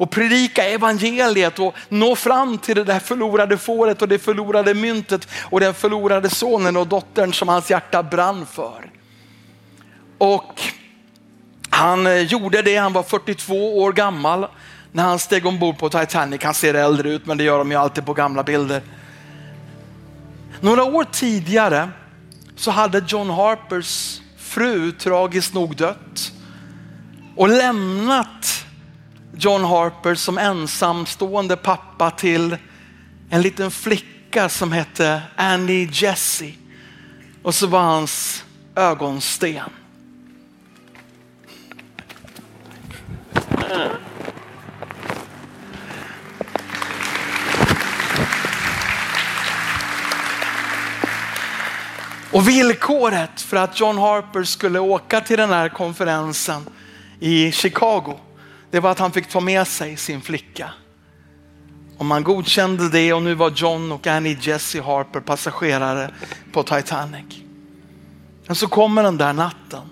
[0.00, 5.28] och predika evangeliet och nå fram till det där förlorade fåret och det förlorade myntet
[5.40, 8.90] och den förlorade sonen och dottern som hans hjärta brann för.
[10.18, 10.60] Och
[11.70, 14.46] han eh, gjorde det, han var 42 år gammal
[14.92, 16.42] när han steg ombord på Titanic.
[16.42, 18.82] Han ser äldre ut men det gör de ju alltid på gamla bilder.
[20.60, 21.90] Några år tidigare
[22.56, 26.32] så hade John Harpers fru tragiskt nog dött
[27.36, 28.64] och lämnat
[29.36, 32.56] John Harper som ensamstående pappa till
[33.30, 36.54] en liten flicka som hette Annie Jessie.
[37.42, 39.70] Och så var hans ögonsten.
[52.32, 56.62] Och villkoret för att John Harper skulle åka till den här konferensen
[57.20, 58.18] i Chicago,
[58.70, 60.70] det var att han fick ta med sig sin flicka.
[61.98, 66.10] Och man godkände det och nu var John och Annie Jesse Harper passagerare
[66.52, 67.42] på Titanic.
[68.46, 69.82] Men så kommer den där natten.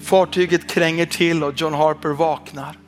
[0.00, 2.78] Fartyget kränger till och John Harper vaknar.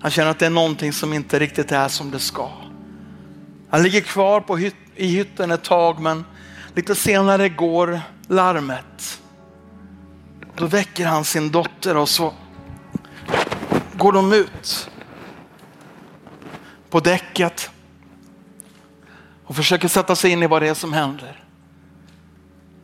[0.00, 2.50] Han känner att det är någonting som inte riktigt är som det ska.
[3.70, 6.24] Han ligger kvar på hyt i hytten ett tag men
[6.74, 9.22] Lite senare går larmet.
[10.56, 12.32] Då väcker han sin dotter och så
[13.96, 14.90] går de ut
[16.90, 17.70] på däcket
[19.44, 21.44] och försöker sätta sig in i vad det är som händer.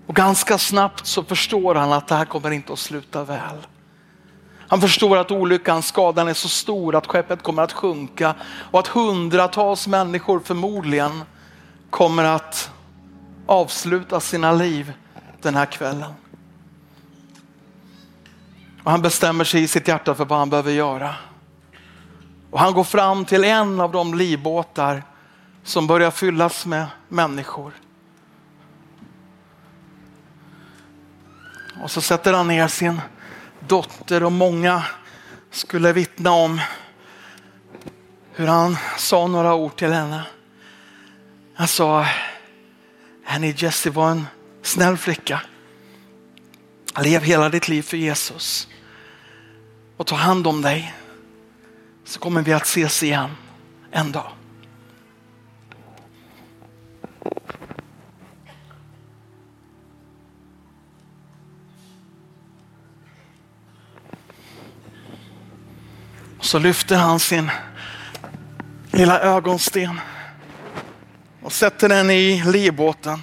[0.07, 3.67] Och ganska snabbt så förstår han att det här kommer inte att sluta väl.
[4.69, 8.35] Han förstår att olyckan, skadan är så stor att skeppet kommer att sjunka
[8.71, 11.23] och att hundratals människor förmodligen
[11.91, 12.71] kommer att
[13.47, 14.93] avsluta sina liv
[15.43, 16.13] den här kvällen.
[18.85, 21.15] Och han bestämmer sig i sitt hjärta för vad han behöver göra.
[22.51, 25.03] Och han går fram till en av de livbåtar
[25.63, 27.73] som börjar fyllas med människor.
[31.83, 33.01] Och så sätter han ner sin
[33.61, 34.83] dotter och många
[35.51, 36.61] skulle vittna om
[38.33, 40.23] hur han sa några ord till henne.
[41.55, 42.07] Han sa,
[43.27, 44.27] Annie Jessie var en
[44.63, 45.43] snäll flicka.
[47.03, 48.69] Lev hela ditt liv för Jesus
[49.97, 50.95] och ta hand om dig
[52.05, 53.31] så kommer vi att ses igen
[53.91, 54.33] en dag.
[66.41, 67.51] Så lyfter han sin
[68.93, 70.01] lilla ögonsten
[71.47, 73.23] och sätter den i livbåten.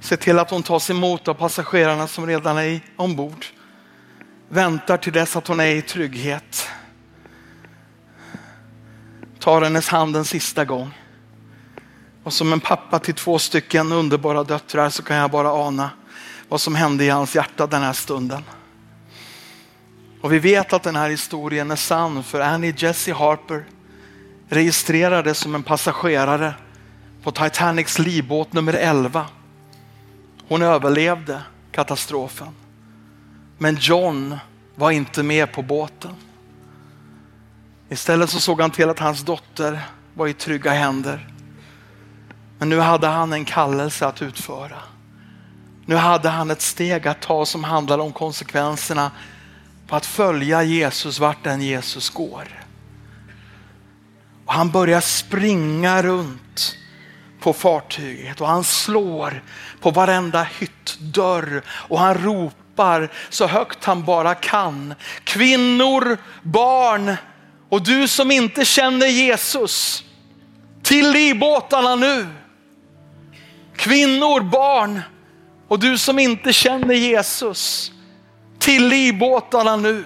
[0.00, 3.46] Se till att hon tas emot av passagerarna som redan är ombord.
[4.48, 6.68] Väntar till dess att hon är i trygghet.
[9.38, 10.90] Tar hennes hand en sista gång.
[12.24, 15.90] Och som en pappa till två stycken underbara döttrar så kan jag bara ana
[16.48, 18.42] vad som hände i hans hjärta den här stunden.
[20.20, 23.64] Och vi vet att den här historien är sann för Annie Jessie Harper
[24.48, 26.54] registrerades som en passagerare
[27.22, 29.26] på Titanics livbåt nummer 11.
[30.48, 31.42] Hon överlevde
[31.72, 32.48] katastrofen.
[33.58, 34.38] Men John
[34.74, 36.14] var inte med på båten.
[37.88, 39.80] Istället så såg han till att hans dotter
[40.14, 41.28] var i trygga händer.
[42.58, 44.78] Men nu hade han en kallelse att utföra.
[45.86, 49.10] Nu hade han ett steg att ta som handlade om konsekvenserna
[49.86, 52.63] på att följa Jesus vart den Jesus går.
[54.46, 56.76] Och han börjar springa runt
[57.40, 59.42] på fartyget och han slår
[59.80, 64.94] på varenda hyttdörr och han ropar så högt han bara kan.
[65.24, 67.16] Kvinnor, barn
[67.68, 70.04] och du som inte känner Jesus,
[70.82, 72.26] till livbåtarna nu.
[73.76, 75.00] Kvinnor, barn
[75.68, 77.92] och du som inte känner Jesus,
[78.58, 80.04] till livbåtarna nu.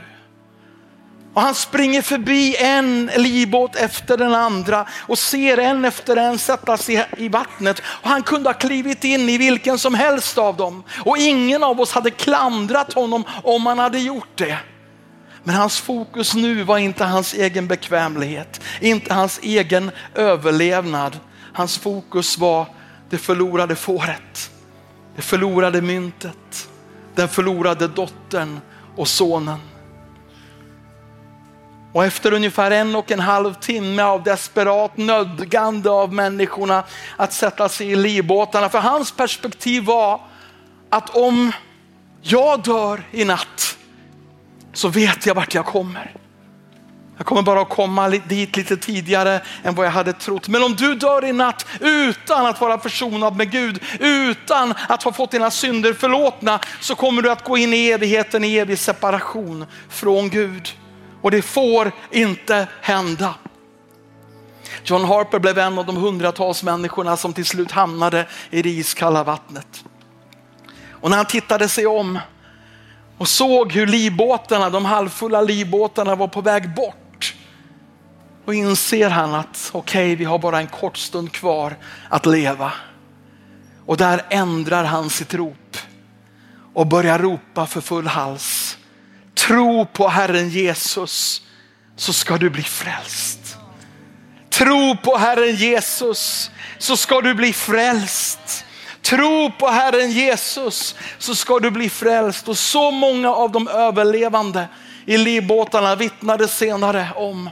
[1.38, 6.76] Och han springer förbi en livbåt efter den andra och ser en efter en sätta
[6.76, 7.82] sig i vattnet.
[7.86, 10.82] Och han kunde ha klivit in i vilken som helst av dem.
[11.04, 14.58] Och ingen av oss hade klandrat honom om han hade gjort det.
[15.44, 21.18] Men hans fokus nu var inte hans egen bekvämlighet, inte hans egen överlevnad.
[21.52, 22.66] Hans fokus var
[23.10, 24.50] det förlorade fåret,
[25.16, 26.68] det förlorade myntet,
[27.14, 28.60] den förlorade dottern
[28.96, 29.58] och sonen.
[31.98, 36.84] Och efter ungefär en och en halv timme av desperat nödgande av människorna
[37.16, 38.68] att sätta sig i livbåtarna.
[38.68, 40.20] För hans perspektiv var
[40.90, 41.52] att om
[42.22, 43.76] jag dör i natt
[44.72, 46.14] så vet jag vart jag kommer.
[47.16, 50.48] Jag kommer bara att komma dit lite tidigare än vad jag hade trott.
[50.48, 55.12] Men om du dör i natt utan att vara försonad med Gud, utan att ha
[55.12, 59.66] fått dina synder förlåtna, så kommer du att gå in i evigheten i evig separation
[59.88, 60.72] från Gud.
[61.22, 63.34] Och det får inte hända.
[64.84, 69.24] John Harper blev en av de hundratals människorna som till slut hamnade i det iskalla
[69.24, 69.84] vattnet.
[70.90, 72.18] Och när han tittade sig om
[73.18, 77.34] och såg hur livbåtarna, de halvfulla livbåtarna var på väg bort.
[78.44, 81.76] Och inser han att okej, okay, vi har bara en kort stund kvar
[82.08, 82.72] att leva.
[83.86, 85.76] Och där ändrar han sitt rop
[86.74, 88.77] och börjar ropa för full hals.
[89.38, 91.42] Tro på Herren Jesus
[91.96, 93.56] så ska du bli frälst.
[94.50, 98.64] Tro på Herren Jesus så ska du bli frälst.
[99.02, 102.48] Tro på Herren Jesus så ska du bli frälst.
[102.48, 104.68] Och så många av de överlevande
[105.06, 107.50] i livbåtarna vittnade senare om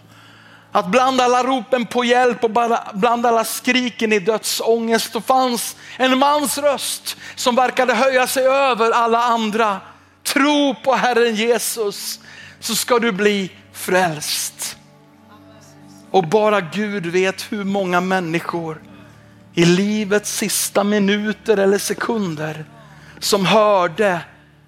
[0.72, 2.50] att bland alla ropen på hjälp och
[2.94, 8.90] bland alla skriken i dödsångest så fanns en mans röst som verkade höja sig över
[8.90, 9.80] alla andra.
[10.36, 12.20] Tro på Herren Jesus
[12.60, 14.76] så ska du bli frälst.
[16.10, 18.82] Och bara Gud vet hur många människor
[19.54, 22.64] i livets sista minuter eller sekunder
[23.18, 24.20] som hörde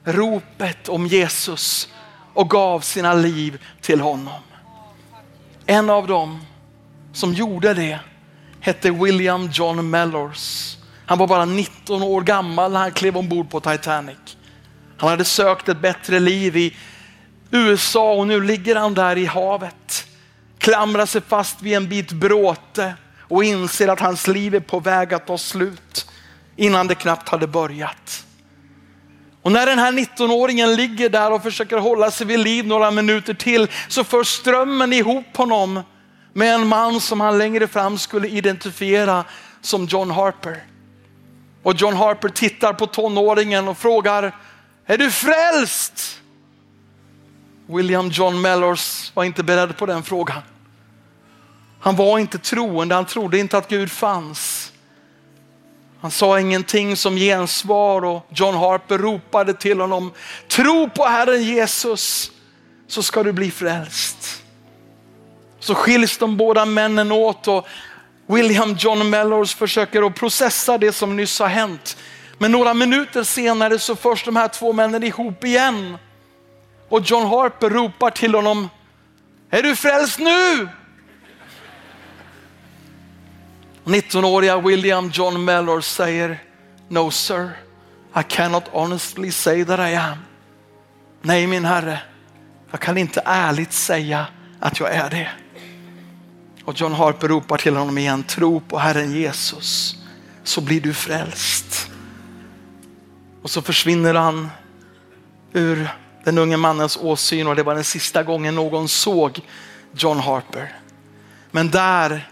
[0.05, 1.89] ropet om Jesus
[2.35, 4.41] och gav sina liv till honom.
[5.67, 6.41] En av dem
[7.13, 8.01] som gjorde det
[8.61, 10.77] hette William John Mellors.
[11.07, 14.38] Han var bara 19 år gammal när han klev ombord på Titanic.
[14.99, 16.77] Han hade sökt ett bättre liv i
[17.51, 20.07] USA och nu ligger han där i havet.
[20.59, 25.15] Klamrar sig fast vid en bit bråte och inser att hans liv är på väg
[25.15, 26.11] att ta slut
[26.57, 28.25] innan det knappt hade börjat.
[29.43, 33.35] Och när den här 19-åringen ligger där och försöker hålla sig vid liv några minuter
[33.35, 35.81] till så för strömmen ihop honom
[36.33, 39.25] med en man som han längre fram skulle identifiera
[39.61, 40.63] som John Harper.
[41.63, 44.37] Och John Harper tittar på tonåringen och frågar,
[44.95, 46.21] är du frälst?
[47.67, 50.43] William John Mellors var inte beredd på den frågan.
[51.81, 54.73] Han var inte troende, han trodde inte att Gud fanns.
[56.01, 60.13] Han sa ingenting som gensvar och John Harper ropade till honom,
[60.49, 62.31] tro på Herren Jesus
[62.87, 64.43] så ska du bli frälst.
[65.61, 67.67] Så skiljs de båda männen åt och
[68.27, 71.97] William John Mellors försöker att processa det som nyss har hänt.
[72.39, 75.99] Men några minuter senare så förs de här två männen ihop igen.
[76.89, 78.69] Och John Harper ropar till honom,
[79.51, 80.69] är du frälst nu?
[83.85, 86.43] 19-åriga William John Mellor säger,
[86.89, 87.51] No sir,
[88.21, 90.19] I cannot honestly say that I am.
[91.23, 91.99] Nej min herre,
[92.71, 94.27] jag kan inte ärligt säga
[94.61, 95.29] att jag är det.
[96.65, 99.97] Och John Harper ropar till honom igen, tro på Herren Jesus
[100.45, 101.88] så blir du frälst.
[103.49, 104.51] Och så försvinner han
[105.53, 105.89] ur
[106.25, 109.41] den unge mannens åsyn och det var den sista gången någon såg
[109.95, 110.77] John Harper.
[111.51, 112.29] Men där,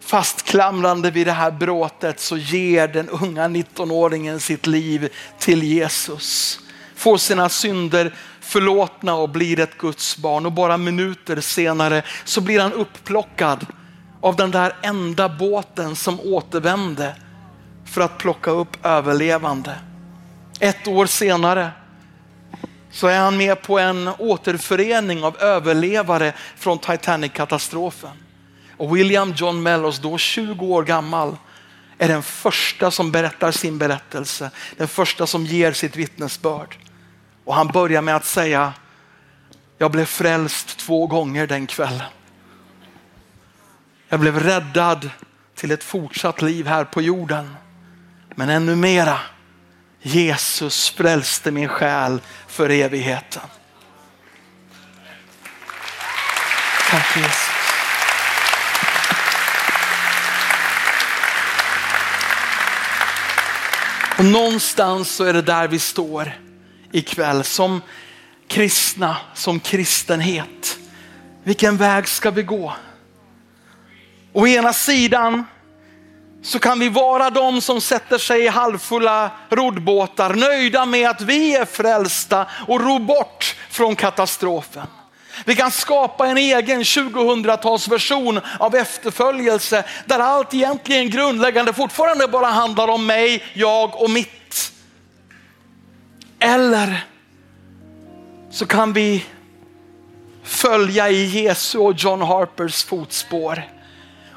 [0.00, 5.08] fastklamrande vid det här bråtet, så ger den unga 19-åringen sitt liv
[5.38, 6.60] till Jesus.
[6.96, 12.60] Får sina synder förlåtna och blir ett Guds barn och bara minuter senare så blir
[12.60, 13.66] han upplockad
[14.20, 17.14] av den där enda båten som återvände
[17.84, 19.74] för att plocka upp överlevande.
[20.60, 21.70] Ett år senare
[22.90, 28.16] så är han med på en återförening av överlevare från Titanic-katastrofen.
[28.76, 31.36] Och William John Mellos, då 20 år gammal,
[31.98, 36.76] är den första som berättar sin berättelse, den första som ger sitt vittnesbörd.
[37.44, 38.72] Och han börjar med att säga,
[39.78, 42.10] jag blev frälst två gånger den kvällen.
[44.08, 45.10] Jag blev räddad
[45.54, 47.56] till ett fortsatt liv här på jorden.
[48.34, 49.18] Men ännu mera,
[50.02, 53.42] Jesus frälste min själ för evigheten.
[56.90, 57.50] Tack Jesus.
[64.18, 66.32] Och någonstans så är det där vi står
[66.92, 67.80] ikväll som
[68.48, 70.78] kristna, som kristenhet.
[71.44, 72.72] Vilken väg ska vi gå?
[74.32, 75.44] Å ena sidan
[76.42, 81.56] så kan vi vara de som sätter sig i halvfulla roddbåtar, nöjda med att vi
[81.56, 84.86] är frälsta och ro bort från katastrofen.
[85.44, 92.88] Vi kan skapa en egen 2000-talsversion av efterföljelse där allt egentligen grundläggande fortfarande bara handlar
[92.88, 94.72] om mig, jag och mitt.
[96.38, 97.04] Eller
[98.50, 99.24] så kan vi
[100.44, 103.79] följa i Jesu och John Harpers fotspår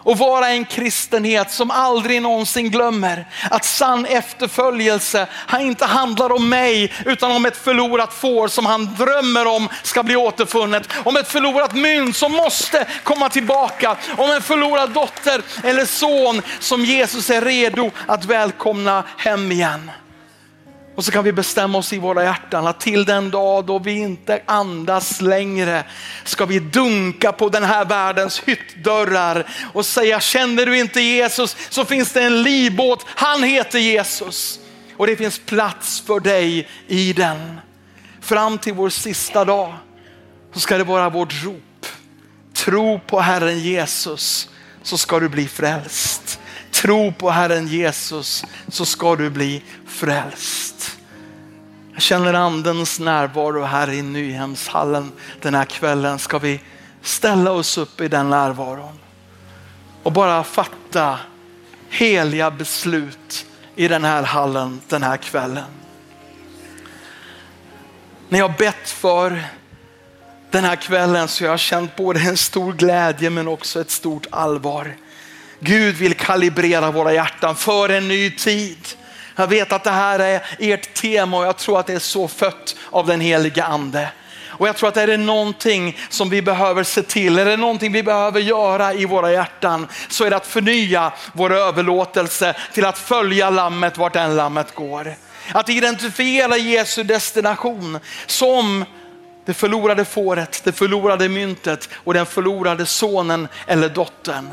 [0.04, 5.28] och vara en kristenhet som aldrig någonsin glömmer att sann efterföljelse
[5.60, 10.16] inte handlar om mig utan om ett förlorat får som han drömmer om ska bli
[10.16, 10.88] återfunnet.
[11.04, 13.98] Om ett förlorat mynt som måste komma tillbaka.
[14.18, 19.92] Om en förlorad dotter eller son som Jesus är redo att välkomna hem igen.
[20.96, 23.92] Och så kan vi bestämma oss i våra hjärtan att till den dag då vi
[23.92, 25.84] inte andas längre
[26.24, 31.86] ska vi dunka på den här världens hyttdörrar och säga känner du inte Jesus så
[31.86, 34.60] finns det en livbåt, han heter Jesus.
[34.98, 37.60] Och det finns plats för dig i den.
[38.22, 39.74] Fram till vår sista dag
[40.54, 41.86] så ska det vara vårt rop.
[42.54, 44.50] Tro på Herren Jesus
[44.84, 46.40] så ska du bli frälst.
[46.84, 50.98] Tro på Herren Jesus så ska du bli frälst.
[51.94, 55.12] Jag känner andens närvaro här i Nyhemshallen
[55.42, 56.20] den här kvällen.
[56.20, 56.62] Ska vi
[57.02, 59.00] ställa oss upp i den närvaron
[60.04, 61.20] och bara fatta
[61.90, 65.72] heliga beslut i den här hallen den här kvällen.
[68.30, 69.44] När jag bett för
[70.52, 73.92] den här kvällen så jag har jag känt både en stor glädje men också ett
[73.92, 74.96] stort allvar.
[75.64, 78.88] Gud vill kalibrera våra hjärtan för en ny tid.
[79.36, 82.28] Jag vet att det här är ert tema och jag tror att det är så
[82.28, 84.10] fött av den heliga ande.
[84.46, 87.92] Och jag tror att är det någonting som vi behöver se till, är det någonting
[87.92, 92.98] vi behöver göra i våra hjärtan så är det att förnya vår överlåtelse till att
[92.98, 95.16] följa lammet vart än lammet går.
[95.52, 98.86] Att identifiera Jesu destination som
[99.46, 104.50] det förlorade fåret, det förlorade myntet och den förlorade sonen eller dottern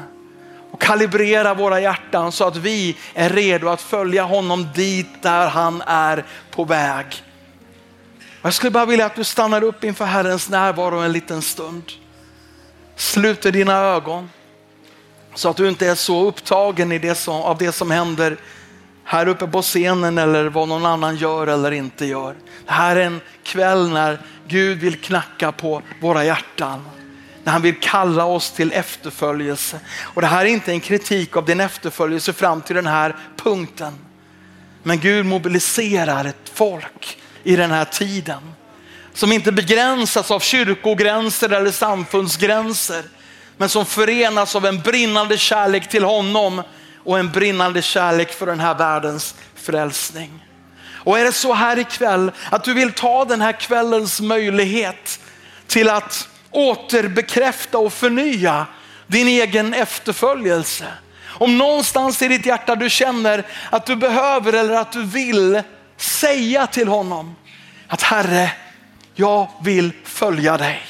[0.70, 5.82] och kalibrera våra hjärtan så att vi är redo att följa honom dit där han
[5.86, 7.06] är på väg.
[8.42, 11.82] Jag skulle bara vilja att du stannar upp inför Herrens närvaro en liten stund.
[12.96, 14.30] Sluter dina ögon
[15.34, 18.36] så att du inte är så upptagen i det som, av det som händer
[19.04, 22.34] här uppe på scenen eller vad någon annan gör eller inte gör.
[22.66, 24.18] Det här är en kväll när
[24.48, 26.84] Gud vill knacka på våra hjärtan
[27.44, 29.80] när han vill kalla oss till efterföljelse.
[30.00, 33.98] Och det här är inte en kritik av din efterföljelse fram till den här punkten.
[34.82, 38.54] Men Gud mobiliserar ett folk i den här tiden
[39.14, 43.04] som inte begränsas av kyrkogränser eller samfundsgränser,
[43.56, 46.62] men som förenas av en brinnande kärlek till honom
[47.04, 50.46] och en brinnande kärlek för den här världens frälsning.
[51.04, 55.20] Och är det så här ikväll att du vill ta den här kvällens möjlighet
[55.66, 58.66] till att återbekräfta och förnya
[59.06, 60.86] din egen efterföljelse.
[61.26, 65.62] Om någonstans i ditt hjärta du känner att du behöver eller att du vill
[65.96, 67.36] säga till honom
[67.86, 68.52] att Herre,
[69.14, 70.82] jag vill följa dig.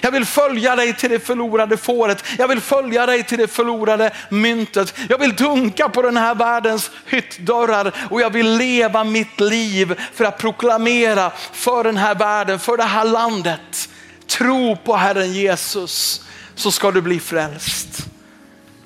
[0.00, 2.24] Jag vill följa dig till det förlorade fåret.
[2.38, 4.94] Jag vill följa dig till det förlorade myntet.
[5.08, 10.24] Jag vill dunka på den här världens hyttdörrar och jag vill leva mitt liv för
[10.24, 13.88] att proklamera för den här världen, för det här landet.
[14.28, 16.24] Tro på Herren Jesus
[16.54, 18.06] så ska du bli frälst.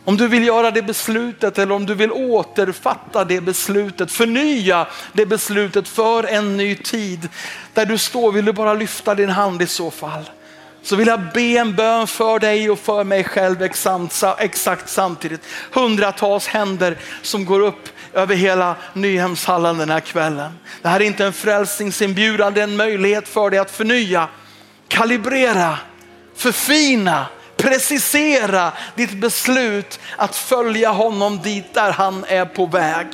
[0.05, 5.26] Om du vill göra det beslutet eller om du vill återfatta det beslutet, förnya det
[5.26, 7.28] beslutet för en ny tid.
[7.74, 10.30] Där du står vill du bara lyfta din hand i så fall.
[10.82, 15.40] Så vill jag be en bön för dig och för mig själv exakt, exakt samtidigt.
[15.72, 20.59] Hundratals händer som går upp över hela Nyhemshallen den här kvällen.
[20.82, 24.28] Det här är inte en frälsningsinbjudan, det är en möjlighet för dig att förnya,
[24.93, 25.78] kalibrera,
[26.36, 27.26] förfina,
[27.57, 33.07] precisera ditt beslut att följa honom dit där han är på väg.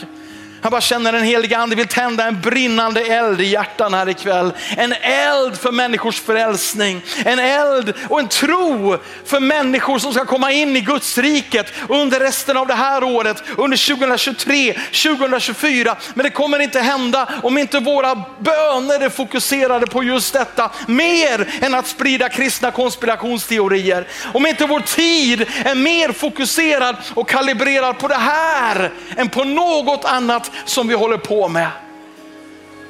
[0.62, 4.52] Han bara känner den heliga ande vill tända en brinnande eld i hjärtan här ikväll.
[4.76, 7.02] En eld för människors frälsning.
[7.24, 12.20] En eld och en tro för människor som ska komma in i Guds riket under
[12.20, 15.96] resten av det här året, under 2023, 2024.
[16.14, 20.70] Men det kommer inte hända om inte våra böner är fokuserade på just detta.
[20.86, 24.06] Mer än att sprida kristna konspirationsteorier.
[24.34, 30.04] Om inte vår tid är mer fokuserad och kalibrerad på det här än på något
[30.04, 31.68] annat som vi håller på med.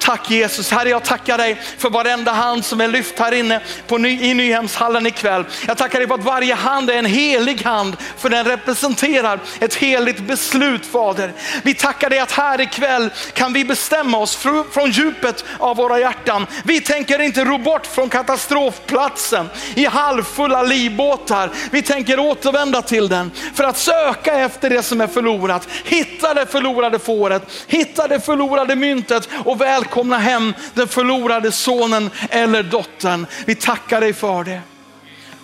[0.08, 3.98] Tack Jesus, Herre jag tackar dig för varenda hand som är lyft här inne på
[3.98, 5.44] ny, i Nyhemshallen ikväll.
[5.66, 9.74] Jag tackar dig för att varje hand är en helig hand för den representerar ett
[9.74, 11.32] heligt beslut Fader.
[11.62, 14.36] Vi tackar dig att här ikväll kan vi bestämma oss
[14.70, 16.46] från djupet av våra hjärtan.
[16.64, 21.50] Vi tänker inte ro bort från katastrofplatsen i halvfulla livbåtar.
[21.70, 25.68] Vi tänker återvända till den för att söka efter det som är förlorat.
[25.84, 32.10] Hitta det förlorade fåret, hitta det förlorade myntet och välkomna välkomna hem den förlorade sonen
[32.30, 33.26] eller dottern.
[33.46, 34.60] Vi tackar dig för det.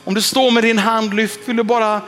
[0.04, 2.00] Om du står med din hand lyft vill du bara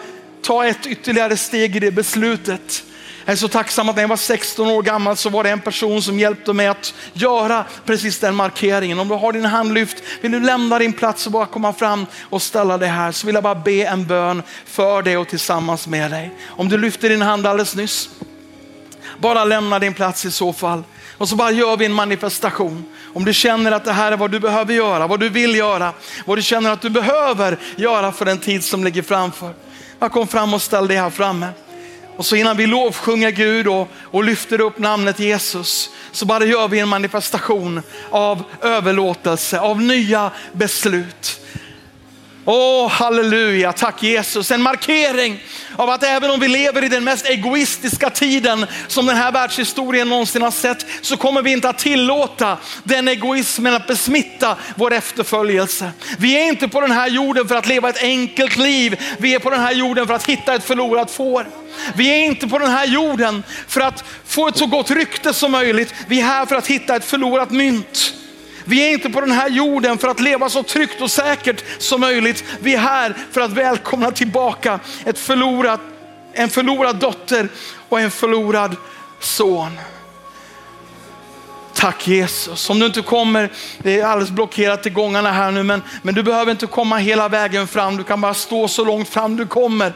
[0.43, 2.85] ta ett ytterligare steg i det beslutet.
[3.25, 5.61] Jag är så tacksam att när jag var 16 år gammal så var det en
[5.61, 8.99] person som hjälpte mig att göra precis den markeringen.
[8.99, 12.07] Om du har din hand lyft, vill du lämna din plats och bara komma fram
[12.23, 15.87] och ställa dig här så vill jag bara be en bön för dig och tillsammans
[15.87, 16.31] med dig.
[16.47, 18.09] Om du lyfter din hand alldeles nyss,
[19.19, 20.83] bara lämna din plats i så fall.
[21.19, 22.85] Och så bara gör vi en manifestation.
[23.15, 25.93] Om du känner att det här är vad du behöver göra, vad du vill göra,
[26.27, 29.55] vad du känner att du behöver göra för den tid som ligger framför.
[29.99, 31.47] Bara kom fram och ställ dig här framme.
[32.17, 36.69] Och så innan vi lovsjunger Gud och, och lyfter upp namnet Jesus så bara gör
[36.69, 41.41] vi en manifestation av överlåtelse, av nya beslut.
[42.49, 44.51] Åh, oh, halleluja, tack Jesus.
[44.51, 45.43] En markering
[45.77, 50.09] av att även om vi lever i den mest egoistiska tiden som den här världshistorien
[50.09, 55.91] någonsin har sett, så kommer vi inte att tillåta den egoismen att besmitta vår efterföljelse.
[56.19, 59.01] Vi är inte på den här jorden för att leva ett enkelt liv.
[59.19, 61.47] Vi är på den här jorden för att hitta ett förlorat får.
[61.95, 65.53] Vi är inte på den här jorden för att få ett så gott rykte som
[65.53, 65.95] möjligt.
[66.09, 68.13] Vi är här för att hitta ett förlorat mynt.
[68.69, 72.01] Vi är inte på den här jorden för att leva så tryggt och säkert som
[72.01, 72.45] möjligt.
[72.61, 75.81] Vi är här för att välkomna tillbaka ett förlorat,
[76.33, 77.49] en förlorad dotter
[77.89, 78.77] och en förlorad
[79.21, 79.79] son.
[81.75, 82.71] Tack Jesus.
[82.71, 86.23] Om du inte kommer, det är alldeles blockerat i gångarna här nu, men, men du
[86.23, 87.97] behöver inte komma hela vägen fram.
[87.97, 89.93] Du kan bara stå så långt fram du kommer.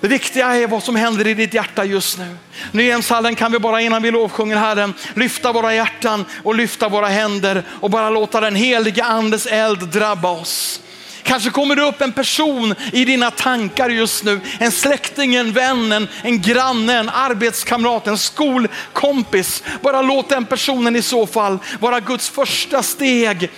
[0.00, 2.36] Det viktiga är vad som händer i ditt hjärta just nu.
[2.72, 7.62] Nyhemshallen kan vi bara innan vi lovsjunger Herren lyfta våra hjärtan och lyfta våra händer
[7.80, 10.80] och bara låta den heliga andes eld drabba oss.
[11.22, 14.40] Kanske kommer det upp en person i dina tankar just nu.
[14.58, 19.62] En släkting, en vän, en, en granne, en arbetskamrat, en skolkompis.
[19.82, 23.50] Bara låt den personen i så fall vara Guds första steg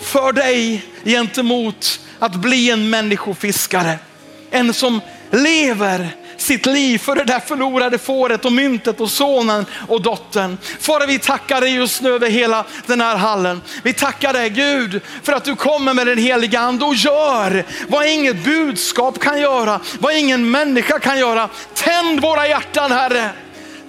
[0.00, 3.98] för dig gentemot att bli en människofiskare.
[4.52, 5.00] En som
[5.30, 10.58] lever sitt liv för det där förlorade fåret och myntet och sonen och dottern.
[10.80, 13.62] Fader vi tackar dig just nu över hela den här hallen.
[13.82, 18.06] Vi tackar dig Gud för att du kommer med den heliga ande och gör vad
[18.06, 21.48] inget budskap kan göra, vad ingen människa kan göra.
[21.74, 23.30] Tänd våra hjärtan Herre,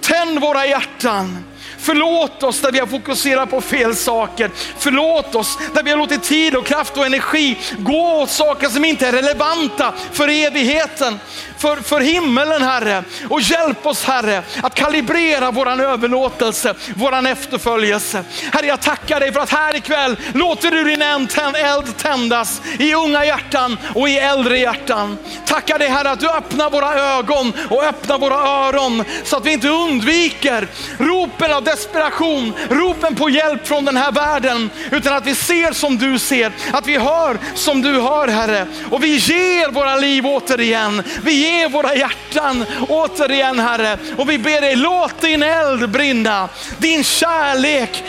[0.00, 1.44] tänd våra hjärtan.
[1.84, 4.50] Förlåt oss där vi har fokuserat på fel saker.
[4.78, 8.84] Förlåt oss där vi har låtit tid och kraft och energi gå åt saker som
[8.84, 11.18] inte är relevanta för evigheten
[11.64, 13.04] för, för himmelen Herre.
[13.30, 18.24] Och hjälp oss Herre att kalibrera våran överlåtelse, våran efterföljelse.
[18.52, 23.24] Herre jag tackar dig för att här ikväll låter du din eld tändas i unga
[23.24, 25.18] hjärtan och i äldre hjärtan.
[25.46, 29.52] Tackar dig Herre att du öppnar våra ögon och öppnar våra öron så att vi
[29.52, 30.68] inte undviker
[30.98, 35.98] ropen av desperation, ropen på hjälp från den här världen, utan att vi ser som
[35.98, 38.66] du ser, att vi hör som du hör Herre.
[38.90, 43.98] Och vi ger våra liv återigen, vi ger våra hjärtan återigen Herre.
[44.16, 46.48] Och vi ber dig, låt din eld brinna,
[46.78, 48.04] din kärlek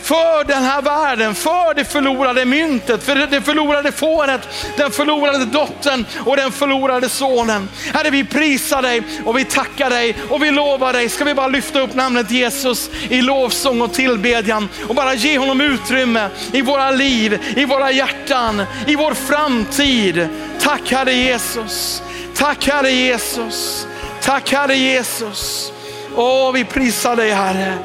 [0.00, 6.06] för den här världen, för det förlorade myntet, för det förlorade fåret, den förlorade dottern
[6.24, 7.68] och den förlorade sonen.
[7.94, 11.08] Herre, vi prisar dig och vi tackar dig och vi lovar dig.
[11.08, 15.60] Ska vi bara lyfta upp namnet Jesus i lovsång och tillbedjan och bara ge honom
[15.60, 20.28] utrymme i våra liv, i våra hjärtan, i vår framtid.
[20.60, 22.02] Tack Herre Jesus.
[22.34, 23.86] Tack Herre Jesus.
[24.22, 25.72] Tack Herre Jesus.
[26.16, 27.78] Åh, vi prisar dig Herre.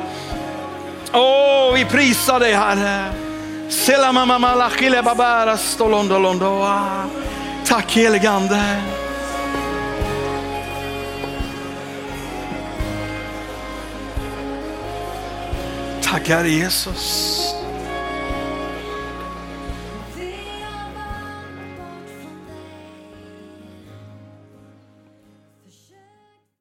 [1.18, 3.14] Åh, vi prisar dig Herre.
[7.66, 8.82] Tack heligande.
[16.02, 17.54] Tack Herre Jesus.